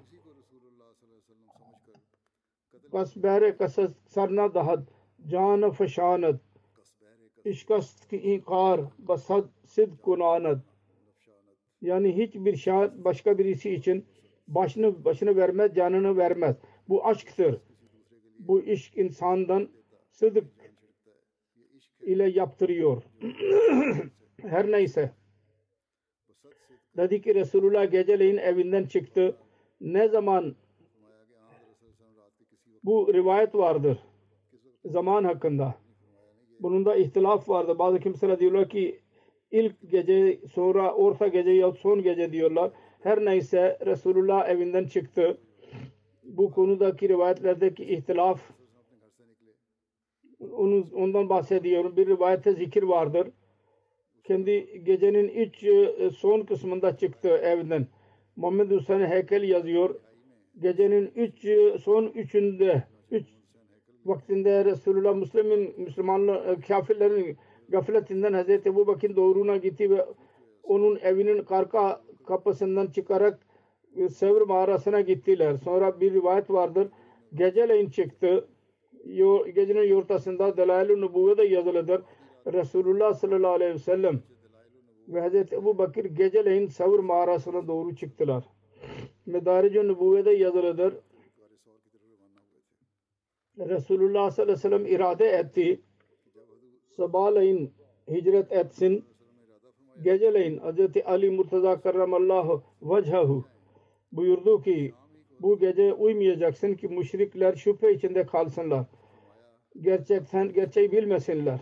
[2.92, 4.88] Kasbere kasas sarna dahat
[5.26, 6.40] can fşanat
[7.44, 10.58] işkast ki inkar basad sid kunanat
[11.80, 14.04] yani hiçbir şahit başka birisi için
[14.48, 16.56] başını başını vermez canını vermez.
[16.88, 17.60] Bu aşktır.
[18.38, 19.68] Bu iş insandan
[20.10, 20.46] sıdık
[22.00, 23.02] ile yaptırıyor.
[24.36, 25.12] Her neyse.
[26.96, 29.36] Dedi ki Resulullah geceleyin evinden çıktı.
[29.80, 30.54] Ne zaman
[32.84, 33.98] bu rivayet vardır.
[34.84, 35.74] Zaman hakkında.
[36.60, 37.78] Bunun da ihtilaf vardı.
[37.78, 39.00] Bazı kimseler diyorlar ki
[39.50, 42.70] ilk gece sonra orta gece ya son gece diyorlar.
[43.02, 45.38] Her neyse Resulullah evinden çıktı.
[46.24, 48.40] Bu konudaki rivayetlerdeki ihtilaf
[50.94, 51.96] ondan bahsediyorum.
[51.96, 53.28] Bir rivayette zikir vardır.
[54.28, 57.86] Kendi gecenin üç e, son kısmında çıktı evden.
[58.36, 59.94] Muhammed Hüseyin heykel yazıyor.
[60.60, 63.26] Gecenin üç e, son üçünde üç
[64.04, 67.36] vaktinde Resulullah Müslümin Müslümanlar e, kafirlerin
[67.68, 70.06] gafletinden Hazreti Ebu Bakır'ın doğruna gitti ve
[70.62, 73.46] onun evinin arka kapısından çıkarak
[74.10, 75.56] Sevr mağarasına gittiler.
[75.56, 76.88] Sonra bir rivayet vardır.
[77.34, 78.48] Geceleyin çıktı.
[79.04, 82.02] Yo, gecenin ortasında Delail-i Nubuvve'de yazılıdır.
[82.52, 84.22] Resulullah sallallahu aleyhi ve sellem
[85.08, 88.44] ve Hazreti Ebu Bakır geceleyin Sevr mağarasına doğru çıktılar.
[89.26, 90.94] Medaric-i Nubuvve'de yazılıdır.
[93.58, 95.80] Resulullah sallallahu aleyhi ve sellem irade etti.
[96.96, 97.72] Sabahleyin
[98.10, 99.04] hicret etsin.
[100.02, 103.44] Geceleyin Hazreti Ali Murtaza karramallahu vajhahu
[104.12, 104.94] buyurdu ki
[105.40, 108.86] bu gece uymayacaksın ki müşrikler şüphe içinde kalsınlar.
[109.80, 111.60] Gerçekten gerçeği bilmesinler.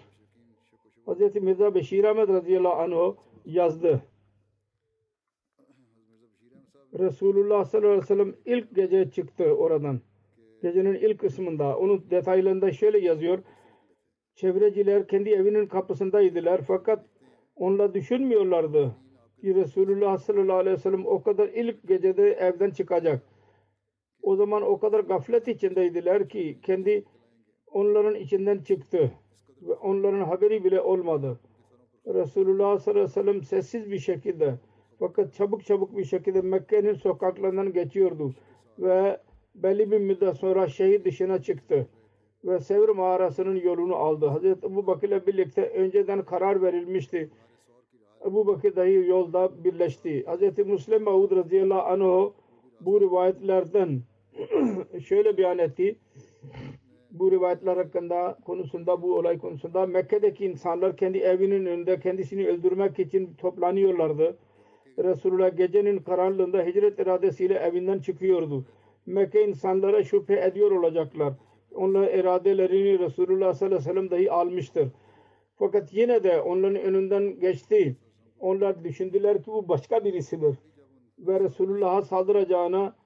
[1.07, 3.15] Hazreti Mirza Beşir Ahmet radıyallahu anh
[3.45, 4.03] yazdı.
[6.99, 10.01] Resulullah sallallahu aleyhi ve sellem ilk gece çıktı oradan.
[10.63, 11.79] Gecenin ilk kısmında.
[11.79, 13.39] Onun detaylarında şöyle yazıyor.
[14.35, 17.07] Çevreciler kendi evinin kapısındaydılar fakat
[17.57, 18.95] onlar düşünmüyorlardı
[19.41, 23.23] ki Resulullah sallallahu aleyhi ve sellem o kadar ilk gecede evden çıkacak.
[24.23, 27.05] O zaman o kadar gaflet içindeydiler ki kendi
[27.67, 29.13] onların içinden çıktı
[29.63, 31.39] ve onların haberi bile olmadı.
[32.07, 34.55] Resulullah sallallahu aleyhi ve sellem sessiz bir şekilde
[34.99, 38.35] fakat çabuk çabuk bir şekilde Mekke'nin sokaklarından geçiyordu
[38.79, 39.21] ve
[39.55, 41.87] belli bir müddet sonra şehir dışına çıktı
[42.45, 44.27] ve Sevr mağarasının yolunu aldı.
[44.27, 47.31] Hazreti Ebu Bakır ile birlikte önceden karar verilmişti.
[48.27, 50.25] Ebu Bakır dahi yolda birleşti.
[50.25, 52.31] Hazreti Müslim Maud radıyallahu anh
[52.81, 54.03] bu rivayetlerden
[55.05, 55.97] şöyle beyan etti.
[57.19, 63.35] Bu rivayetler hakkında konusunda bu olay konusunda Mekke'deki insanlar kendi evinin önünde kendisini öldürmek için
[63.35, 64.37] toplanıyorlardı.
[64.99, 68.65] Resulullah gecenin karanlığında hicret iradesiyle evinden çıkıyordu.
[69.07, 71.33] Mekke insanlara şüphe ediyor olacaklar.
[71.75, 74.89] Onlar iradelerini Resulullah sallallahu aleyhi ve sellem dahi almıştır.
[75.59, 77.97] Fakat yine de onların önünden geçti.
[78.41, 80.57] Onlar düşündüler ki bu başka birisidir.
[81.19, 82.97] Ve Resulullah'a saldıracağına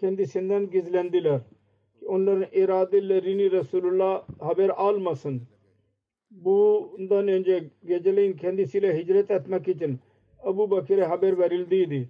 [0.00, 1.40] kendisinden gizlendiler.
[2.08, 5.42] Onların iradelerini Resulullah haber almasın.
[6.30, 9.98] Bundan önce geceleyin kendisiyle hicret etmek için
[10.46, 12.08] Ebu Bakır'e haber verildiydi.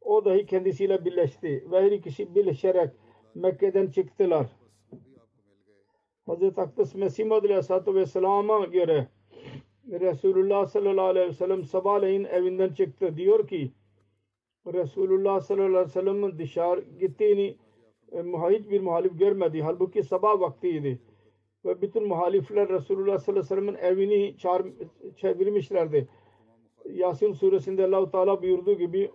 [0.00, 1.64] O dahi kendisiyle birleşti.
[1.70, 2.90] Ve her ikisi birleşerek
[3.34, 4.46] Mekke'den çıktılar.
[6.26, 9.08] Hazreti Akdas Mesih Maud Aleyhisselatü Vesselam'a göre
[9.90, 13.16] Resulullah sallallahu aleyhi ve sellem sabahleyin evinden çıktı.
[13.16, 13.72] Diyor ki
[14.66, 17.56] Resulullah sallallahu aleyhi ve sellem'in dışarı gittiğini
[18.50, 19.62] hiç bir muhalif görmedi.
[19.62, 20.98] Halbuki sabah vaktiydi.
[21.64, 24.66] Ve bütün muhalifler Resulullah sallallahu aleyhi ve sellem'in evini çağır,
[25.16, 26.08] çevirmişlerdi.
[26.90, 29.10] Yasin suresinde Allah-u Teala buyurduğu gibi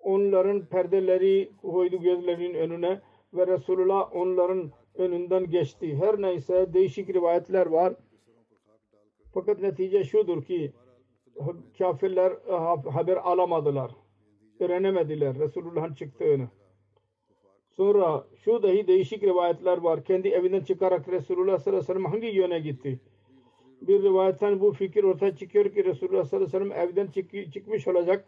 [0.00, 3.00] onların perdeleri koydu gözlerinin önüne
[3.34, 5.96] ve Resulullah onların önünden geçti.
[5.96, 7.94] Her neyse değişik rivayetler var.
[9.34, 10.72] Fakat netice şudur ki
[11.78, 12.32] kafirler
[12.92, 13.90] haber alamadılar.
[14.60, 16.48] Öğrenemediler Resulullah'ın çıktığını.
[17.76, 20.04] Sonra şu dahi değişik rivayetler var.
[20.04, 23.00] Kendi evinden çıkarak Resulullah sallallahu aleyhi ve sellem hangi yöne gitti?
[23.80, 27.88] Bir rivayetten bu fikir ortaya çıkıyor ki Resulullah sallallahu aleyhi ve sellem evden çık çıkmış
[27.88, 28.24] olacak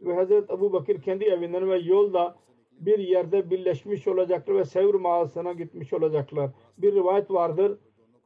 [0.00, 2.36] ve Hazreti Ebu Bakır kendi evinden ve yolda
[2.80, 6.50] bir yerde birleşmiş olacaklar ve Sevr mağazasına gitmiş olacaklar.
[6.78, 7.78] Bir rivayet vardır.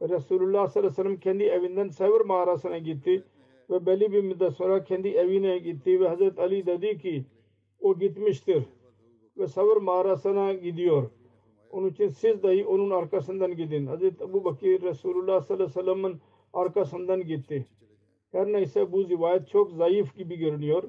[0.03, 3.25] Resulullah sallallahu aleyhi ve sellem kendi evinden Sevr mağarasına gitti
[3.71, 7.25] ve belli bir müddet sonra kendi evine gitti ve Hazreti Ali dedi ki
[7.81, 8.65] o gitmiştir
[9.39, 11.11] ve Sevr mağarasına gidiyor.
[11.71, 13.87] Onun için siz dahi onun arkasından gidin.
[13.87, 16.21] Hazreti Ebu Bakır Resulullah sallallahu aleyhi ve sellem'in
[16.53, 17.67] arkasından gitti.
[18.33, 20.83] Her neyse bu rivayet çok zayıf gibi görünüyor.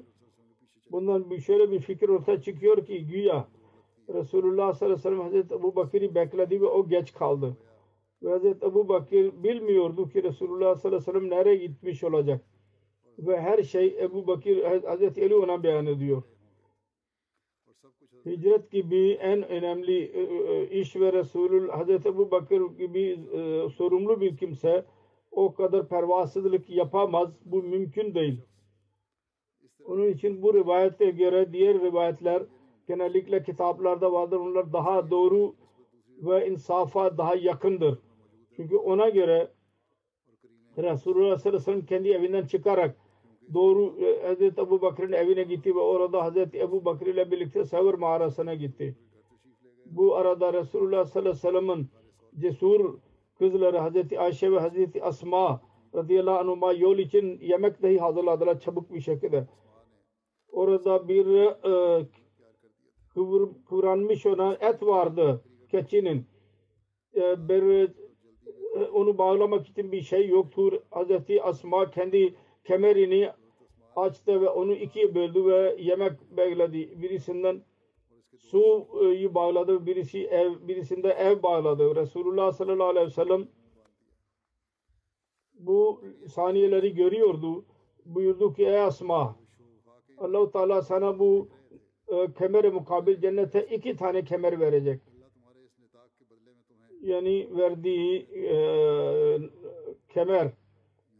[0.90, 3.48] Bundan şöyle bir fikir ortaya çıkıyor ki güya
[4.08, 7.56] Resulullah sallallahu aleyhi ve sellem Hazreti Ebu Bakır'ı bekledi ve o geç kaldı.
[8.22, 12.44] Ve Hazreti Ebu Bakır bilmiyordu ki Resulullah sallallahu aleyhi ve sellem nereye gitmiş olacak.
[13.18, 16.22] Ve her şey Ebu Bakır Hazreti Ali ona beyan ediyor.
[18.26, 20.12] Hicret gibi en önemli
[20.70, 23.20] iş ve Resulullah Hazreti Ebu Bakır gibi
[23.76, 24.84] sorumlu bir kimse
[25.30, 27.30] o kadar pervasızlık yapamaz.
[27.44, 28.40] Bu mümkün değil.
[29.84, 32.42] Onun için bu rivayete göre diğer rivayetler
[32.88, 34.36] genellikle kitaplarda vardır.
[34.36, 35.54] Onlar daha doğru
[36.22, 37.98] ve insafa daha yakındır.
[38.56, 39.50] Çünkü ona göre
[40.78, 42.96] Resulullah sallallahu aleyhi ve sellem kendi evinden çıkarak
[43.54, 47.94] doğru e, Hazreti Ebu Bakır'ın evine gitti ve orada Hazreti Ebu Bakır ile birlikte Sevr
[47.94, 48.96] mağarasına gitti.
[49.86, 51.88] Bu arada Resulullah sallallahu aleyhi ve sellem'in
[52.38, 52.98] cesur
[53.38, 55.60] kızları Hazreti Ayşe ve Hazreti Asma
[55.94, 59.46] radıyallahu anhuma yol için yemek dahi hazırladılar çabuk bir şekilde.
[60.52, 62.06] Orada bir e,
[63.14, 66.26] kıvır, kıvranmış olan et vardı keçinin.
[67.16, 67.88] E, bir,
[68.76, 70.72] e, onu bağlamak için bir şey yoktur.
[70.90, 72.34] Hazreti Asma kendi
[72.64, 73.30] kemerini
[73.96, 77.02] açtı ve onu ikiye böldü ve yemek bekledi.
[77.02, 77.62] Birisinden
[78.38, 81.96] suyu bağladı, birisi ev, birisinde ev bağladı.
[81.96, 83.48] Resulullah sallallahu aleyhi ve sellem
[85.54, 87.64] bu saniyeleri görüyordu.
[88.04, 89.36] Buyurdu ki ey Asma
[90.18, 91.48] Allah-u Teala sana bu
[92.08, 95.00] e, kemere mukabil cennete iki tane kemer verecek.
[97.00, 98.54] Yani verdiği e,
[100.08, 100.50] kemer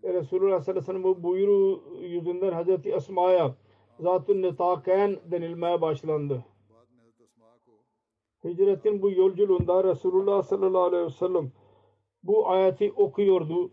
[0.03, 3.55] e, Resulullah sallallahu aleyhi ve sellem buyruğu yüzünden Hazreti Esma'ya
[4.01, 6.45] Zatun Nitakayn denilmeye başlandı.
[8.45, 11.53] Hicretin bu yolculuğunda Resulullah sallallahu aleyhi ve sellem
[12.23, 13.71] bu ayeti okuyordu.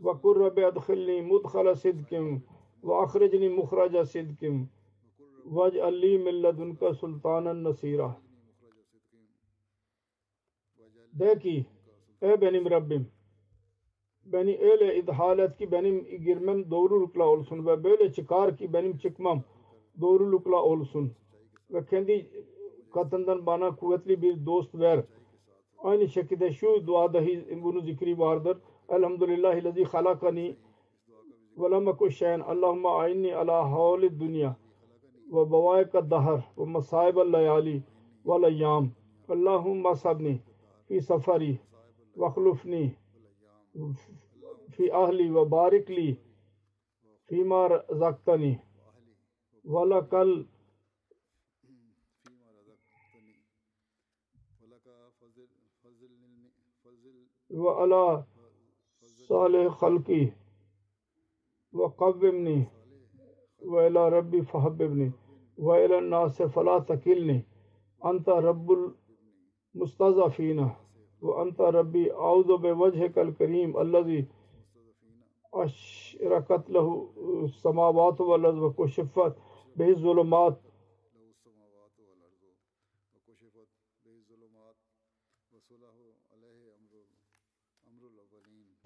[0.00, 2.44] Ve kur Rabbi adkhilni mudkhala sidkim
[2.84, 4.68] ve akhrijni muhraca sidkim
[5.44, 6.92] ve alli min ledunke
[7.64, 8.16] nasira.
[11.12, 11.66] De ki
[12.22, 13.17] ey benim Rabbim
[14.32, 19.42] beni öyle idhal et ki benim girmem doğrulukla olsun ve böyle çıkar ki benim çıkmam
[20.00, 21.12] doğrulukla olsun
[21.70, 22.30] ve kendi
[22.94, 25.04] katından bana kuvvetli bir dost ver.
[25.78, 28.58] Aynı şekilde şu duadahi bunu zikri vardır.
[28.88, 30.56] Elhamdülillahi lezi halakani
[31.58, 32.40] ve lam ekun şeyen.
[32.40, 34.56] Allahümme aynni ala havli dünya
[35.28, 37.82] ve bavaika dahar ve masaibel layali
[38.26, 38.88] ve layyam.
[39.28, 40.40] Allahümme sabni
[40.88, 41.58] fi safari
[42.16, 42.94] ve khlufni
[44.76, 46.14] فی اہلی و بارک لی،
[47.28, 48.54] فی ما رزقتنی
[49.64, 50.42] ولکل
[57.50, 58.22] و علا
[59.28, 60.30] صالح خلقی،
[61.72, 62.66] و قبمنی
[63.60, 65.12] و وقومنی ربی فحببنی،
[65.58, 67.46] و وإلى الناس فلا تکلنی
[68.04, 70.70] أنت رب المستضعفين
[71.22, 74.26] وأنت ربي أعوذ بوجهك الكريم الذي
[75.54, 77.08] أشركت له
[77.44, 79.34] السماوات والأرض وكشفت
[79.76, 80.58] به الظلمات.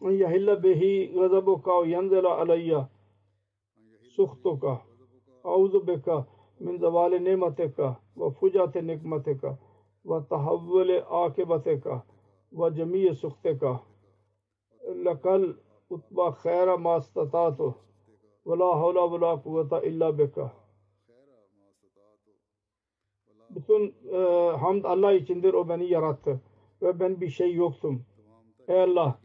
[0.03, 2.87] أن يحل به غضبك وينزل علي
[4.17, 4.65] سخطك
[5.47, 6.25] أعوذ بك
[6.61, 9.57] من زوال نعمتك وفجأة نقمتك
[10.05, 12.03] وتحول عاقبتك
[12.53, 13.81] ve cemiye suhteka
[15.05, 15.43] lekal
[15.91, 17.75] utba khayra ma istata'tu
[18.47, 20.63] ve la havla ve la kuvvete illa beka
[23.55, 24.19] bütün e,
[24.57, 26.41] hamd Allah içindir o beni yarattı.
[26.83, 28.03] Ve ben bir şey yoktum.
[28.69, 29.19] Ey Allah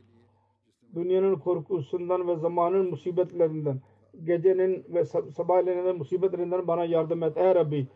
[0.95, 3.81] dünyanın korkusundan ve zamanın musibetlerinden
[4.23, 7.87] gecenin ve sabahleyin musibetlerinden bana yardım et ey Rabbi.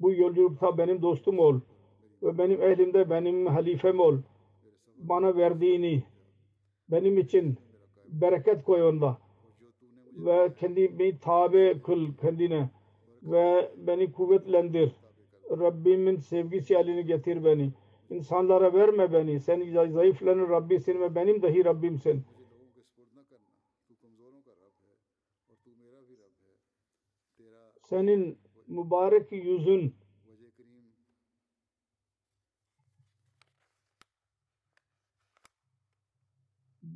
[0.00, 1.60] Bu yolculukta benim dostum ol.
[2.22, 4.16] Ve benim ehlimde benim halifem ol.
[4.98, 6.02] Bana verdiğini
[6.90, 7.58] benim için
[8.08, 9.18] bereket koy onda
[10.12, 12.70] ve kendimi tabi kıl kendine
[13.22, 14.92] ve beni kuvvetlendir.
[15.50, 17.72] Rabbimin sevgisi halini getir beni.
[18.10, 19.40] İnsanlara verme beni.
[19.40, 22.24] Sen zayıfların Rabbisin ve benim dahi Rabbimsin.
[27.82, 29.94] Senin mübarek yüzün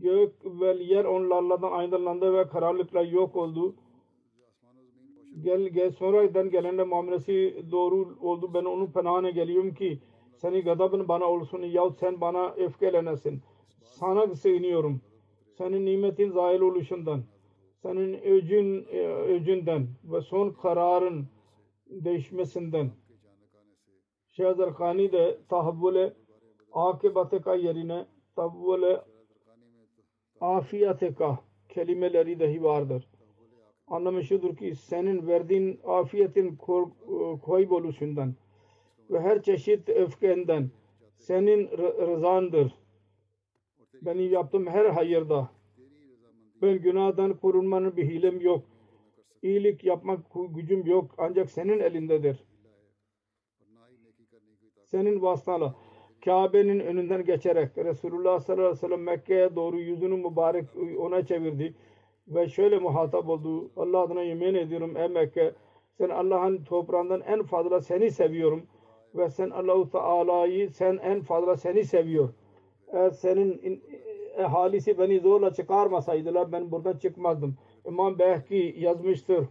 [0.02, 3.74] gök ve yer onlardan aydınlandı ve karanlıklar yok oldu.
[5.40, 8.50] Gel gel sonradan gelene muamelesi doğru oldu.
[8.54, 9.98] Ben onun penahına geliyorum ki
[10.36, 13.42] senin gadabın bana olsun yahut sen bana öfkelenesin.
[13.82, 15.00] Sana sığınıyorum.
[15.58, 17.22] Senin nimetin zahil oluşundan,
[17.82, 18.84] senin öcün,
[19.28, 21.26] öcünden ve son kararın
[21.86, 22.90] değişmesinden.
[24.30, 26.12] Şehzarkhani de tahavvule
[26.72, 29.00] akibate ka yerine tahavvule
[30.42, 31.38] afiyate ka
[31.68, 33.08] kelimeleri dahi vardır.
[33.86, 36.58] Anlamı şudur ki senin verdiğin afiyetin
[37.46, 38.34] kayboluşundan
[39.10, 40.70] ve her çeşit öfkenden
[41.18, 42.74] senin rızandır.
[44.02, 45.50] Benim yaptığım her hayırda
[46.62, 48.64] ben günahdan korunmanın bir hilem yok.
[49.42, 50.20] İyilik yapmak
[50.54, 52.44] gücüm yok ancak senin elindedir.
[54.84, 55.74] Senin vasıtala
[56.24, 60.64] Kabe'nin önünden geçerek Resulullah sallallahu aleyhi ve sellem Mekke'ye doğru yüzünü mübarek
[60.98, 61.74] ona çevirdi
[62.28, 63.70] ve şöyle muhatap oldu.
[63.76, 65.52] Allah adına yemin ediyorum ey Mekke
[65.98, 68.66] sen Allah'ın toprağından en fazla seni seviyorum
[69.14, 72.28] ve sen Allahu Teala'yı sen en fazla seni seviyor.
[72.92, 73.82] Eğer senin in-
[74.36, 77.56] ehalisi beni zorla çıkarmasaydılar ben buradan çıkmazdım.
[77.86, 79.46] İmam Behki yazmıştır.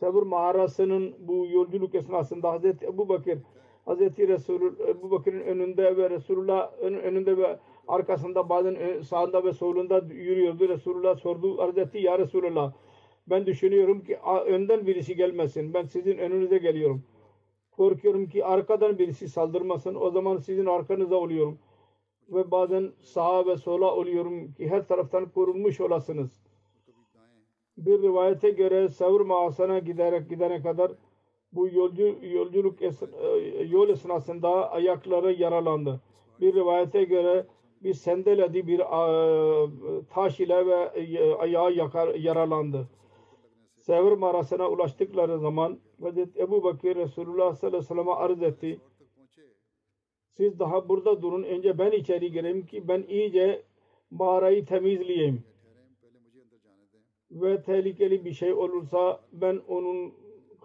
[0.00, 3.38] Sabır mağarasının bu yolculuk esnasında Hazreti Ebu Bakır
[3.84, 7.58] Hazreti Resul Ebu Bakır'ın önünde ve Resulullah ön- önünde ve
[7.88, 10.68] arkasında bazen ö- sağında ve solunda yürüyordu.
[10.68, 12.72] Resulullah sordu Hazreti Ya Resulullah
[13.26, 15.74] ben düşünüyorum ki önden birisi gelmesin.
[15.74, 17.02] Ben sizin önünüze geliyorum.
[17.70, 19.94] Korkuyorum ki arkadan birisi saldırmasın.
[19.94, 21.58] O zaman sizin arkanıza oluyorum.
[22.28, 26.42] Ve bazen sağa ve sola oluyorum ki her taraftan korunmuş olasınız.
[27.78, 30.92] Bir rivayete göre Savr mağasına giderek gidene kadar
[31.52, 33.06] bu yolcu, yolculuk es, e,
[33.62, 36.00] yol esnasında ayakları yaralandı.
[36.40, 37.46] Bir rivayete göre
[37.82, 42.88] bir sendeledi bir e, taş ile ve e, ayağı yakar, yaralandı.
[43.78, 48.80] Sevr mağarasına ulaştıkları zaman Hazreti Ebu Bakır Resulullah sallallahu aleyhi ve sellem'e arz etti.
[50.30, 51.42] Siz daha burada durun.
[51.42, 53.62] Önce ben içeri gireyim ki ben iyice
[54.10, 55.44] mağarayı temizleyeyim.
[57.30, 60.14] Ve tehlikeli bir şey olursa ben onun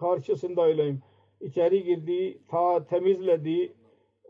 [0.00, 1.00] karşısında olayım.
[1.40, 3.72] İçeri girdi, ta temizledi.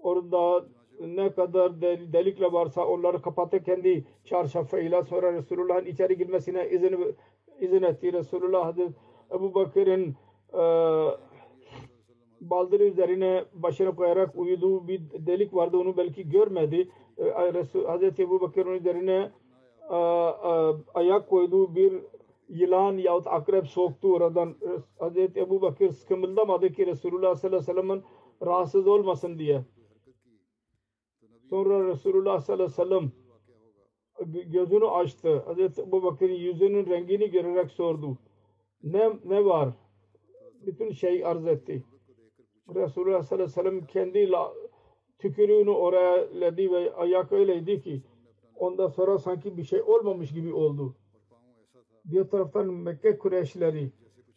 [0.02, 0.64] Orada
[1.00, 5.04] ne kadar del- delikle varsa onları kapattı kendi çarşafıyla.
[5.04, 7.16] Sonra Resulullah'ın içeri girmesine izin
[7.60, 8.12] izin etti.
[8.12, 8.94] Resulullah Hazreti
[9.34, 10.16] Ebu Bakır'ın
[10.52, 10.62] e,
[12.40, 15.76] baldırı üzerine başını koyarak uyuduğu bir delik vardı.
[15.76, 16.88] Onu belki görmedi.
[17.18, 19.30] E, Resul, Hazreti Ebu Bakır'ın üzerine
[19.90, 21.92] e, e, ayak koyduğu bir
[22.48, 24.56] yılan yahut akrep soktu oradan.
[24.98, 28.02] Hazreti Ebu Bakır kımıldamadı ki Resulullah sallallahu aleyhi ve sellem'in
[28.46, 29.64] rahatsız olmasın diye.
[31.50, 33.12] Sonra Resulullah sallallahu aleyhi ve sellem
[34.52, 35.38] gözünü açtı.
[35.38, 38.18] Hazreti Ebu Bakır'ın yüzünün rengini görerek sordu.
[38.82, 39.68] Ne, ne var?
[40.66, 41.82] Bütün şey arz etti.
[42.74, 44.30] Resulullah sallallahu aleyhi ve sellem kendi
[45.18, 48.02] tükürüğünü oraya ledi ve ayak öyleydi ki
[48.56, 50.94] ondan sonra sanki bir şey olmamış gibi oldu.
[52.10, 53.92] Diğer taraftan Mekke Kureyşleri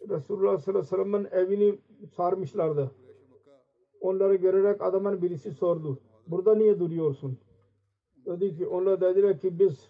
[0.09, 1.79] Resulullah sallallahu aleyhi ve sellem'in evini
[2.15, 2.91] sarmışlardı.
[4.01, 5.99] Onları görerek adamın birisi sordu.
[6.27, 7.37] Burada niye duruyorsun?
[8.25, 9.89] Dedi ki onlar dediler ki biz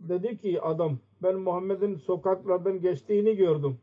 [0.00, 3.78] dedi ki adam ben Muhammed'in sokaklardan geçtiğini gördüm.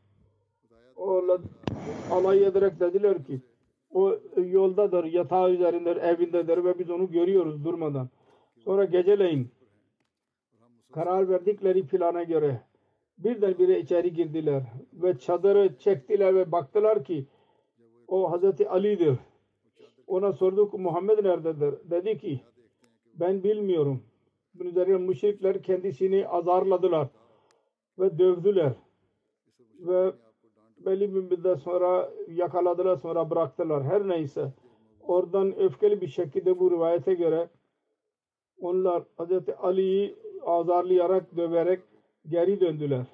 [0.95, 1.41] Onlar
[2.11, 3.41] alay ederek dediler ki
[3.91, 8.09] o yoldadır, yatağı üzerindedir, evindedir ve biz onu görüyoruz durmadan.
[8.57, 9.51] Sonra geceleyin
[10.91, 12.61] karar verdikleri plana göre
[13.17, 14.63] birdenbire içeri girdiler
[14.93, 17.25] ve çadırı çektiler ve baktılar ki
[18.07, 19.17] o Hazreti Ali'dir.
[20.07, 21.75] Ona sorduk Muhammed nerededir?
[21.89, 22.41] Dedi ki
[23.13, 24.03] ben bilmiyorum.
[24.53, 27.07] Bunun üzerine müşrikler kendisini azarladılar
[27.99, 28.73] ve dövdüler.
[29.79, 30.11] Ve
[30.85, 33.83] belli bir müddet sonra yakaladılar sonra bıraktılar.
[33.83, 34.53] Her neyse
[35.01, 37.49] oradan öfkeli bir şekilde bu rivayete göre
[38.59, 40.15] onlar Hazreti Ali'yi
[40.45, 41.79] azarlayarak döverek
[42.27, 43.05] geri döndüler.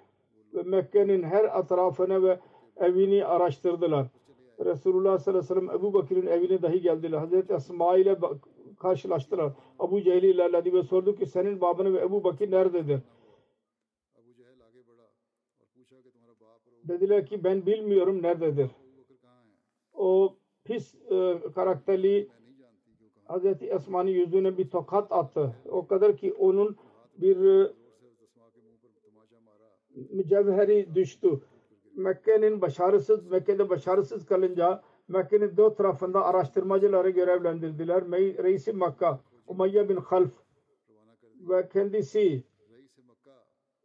[0.54, 2.40] Ve Mekke'nin her etrafını ve
[2.78, 4.08] evini araştırdılar.
[4.60, 7.18] Resulullah sallallahu aleyhi ve sellem Ebu Bakır'ın evine dahi geldiler.
[7.18, 8.18] Hazreti Esma ile
[8.80, 9.54] karşılaştılar.
[9.80, 13.00] Abu Cehil ilerledi ve sordu ki senin babanı ve Ebu Bakır nerededir?
[16.84, 18.72] Dediler ki ben bilmiyorum nerededir.
[19.94, 22.30] O pis e, karakterli
[23.26, 25.56] Hazreti Esma'nın yüzüne bir tokat attı.
[25.70, 26.78] O kadar ki onun
[27.18, 27.74] bir e,
[29.96, 31.40] mücevheri düştü.
[31.96, 38.04] Mekke'nin başarısız, Mekke'de başarısız kalınca Mekke'nin dört tarafında araştırmacıları görevlendirdiler.
[38.44, 40.32] Reisi Makka, Umayya bin Half
[41.40, 42.44] ve kendisi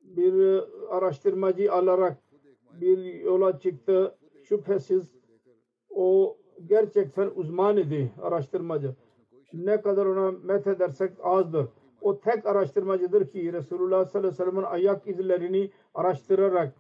[0.03, 2.19] bir e, araştırmacı alarak
[2.81, 4.15] bir yola çıktı.
[4.43, 5.15] Şüphesiz
[5.91, 8.95] o gerçekten uzman idi araştırmacı.
[9.53, 11.67] Ne kadar ona met edersek azdır.
[12.01, 16.75] O tek araştırmacıdır ki Resulullah sallallahu aleyhi ve sellem'in ayak izlerini araştırarak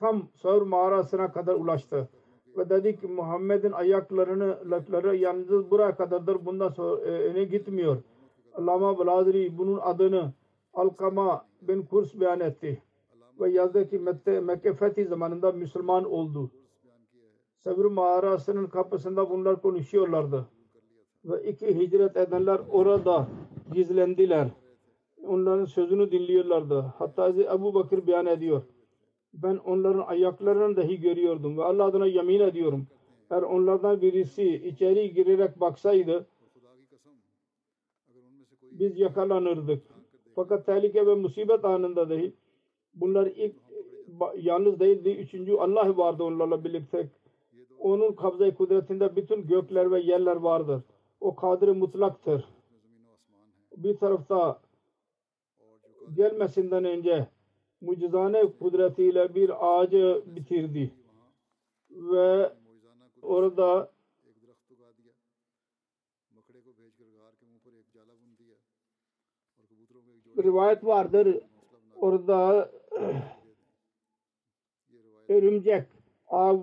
[0.00, 2.08] tam Savr mağarasına kadar ulaştı.
[2.56, 6.46] Ve dedi ki Muhammed'in ayaklarını ayakları yalnız buraya kadardır.
[6.46, 7.96] Bundan sonra e, öne gitmiyor.
[8.54, 10.32] Allama Baladri bunun adını
[10.74, 12.82] Alkama bin Kurs beyan etti.
[13.40, 13.98] Ve yazdı ki
[14.40, 16.50] Mekke, fethi zamanında Müslüman oldu.
[17.58, 20.46] Savr mağarasının kapısında bunlar konuşuyorlardı.
[21.24, 23.28] Ve iki hicret edenler orada
[23.72, 24.48] gizlendiler.
[25.26, 26.80] Onların sözünü dinliyorlardı.
[26.98, 28.62] Hatta Ebu Bakır beyan ediyor.
[29.34, 32.86] Ben onların ayaklarını dahi görüyordum ve Allah adına yemin ediyorum.
[33.30, 36.26] Eğer onlardan birisi içeri girerek baksaydı
[38.62, 39.82] biz yakalanırdık.
[40.34, 42.34] Fakat tehlike ve musibet anında dahi
[42.94, 43.54] Bunlar ilk
[44.36, 45.10] yalnız değildi.
[45.10, 47.08] Üçüncü Allah vardı onlarla birlikte.
[47.78, 50.82] Onun kabza kudretinde bütün gökler ve yerler vardır.
[51.20, 52.44] O kadir mutlaktır.
[53.76, 54.60] Bir tarafta
[56.14, 57.26] gelmesinden önce
[57.80, 60.94] mucizane kudretiyle bir ağacı bitirdi.
[61.90, 62.52] Ve
[63.22, 63.90] orada
[70.42, 71.40] rivayet vardır.
[71.96, 72.70] Orada
[75.28, 75.84] örümcek
[76.28, 76.58] av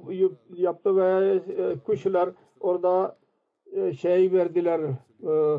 [0.56, 2.30] yaptı ve e, kuşlar
[2.60, 3.18] orada
[3.72, 4.80] e, şey verdiler
[5.24, 5.58] e,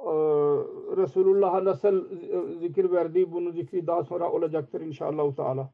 [0.00, 5.70] E, e, Resulullah'a nasıl e, zikir verdi bunu zikri daha sonra olacaktır inşallah Teala.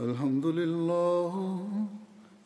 [0.00, 1.32] الحمد لله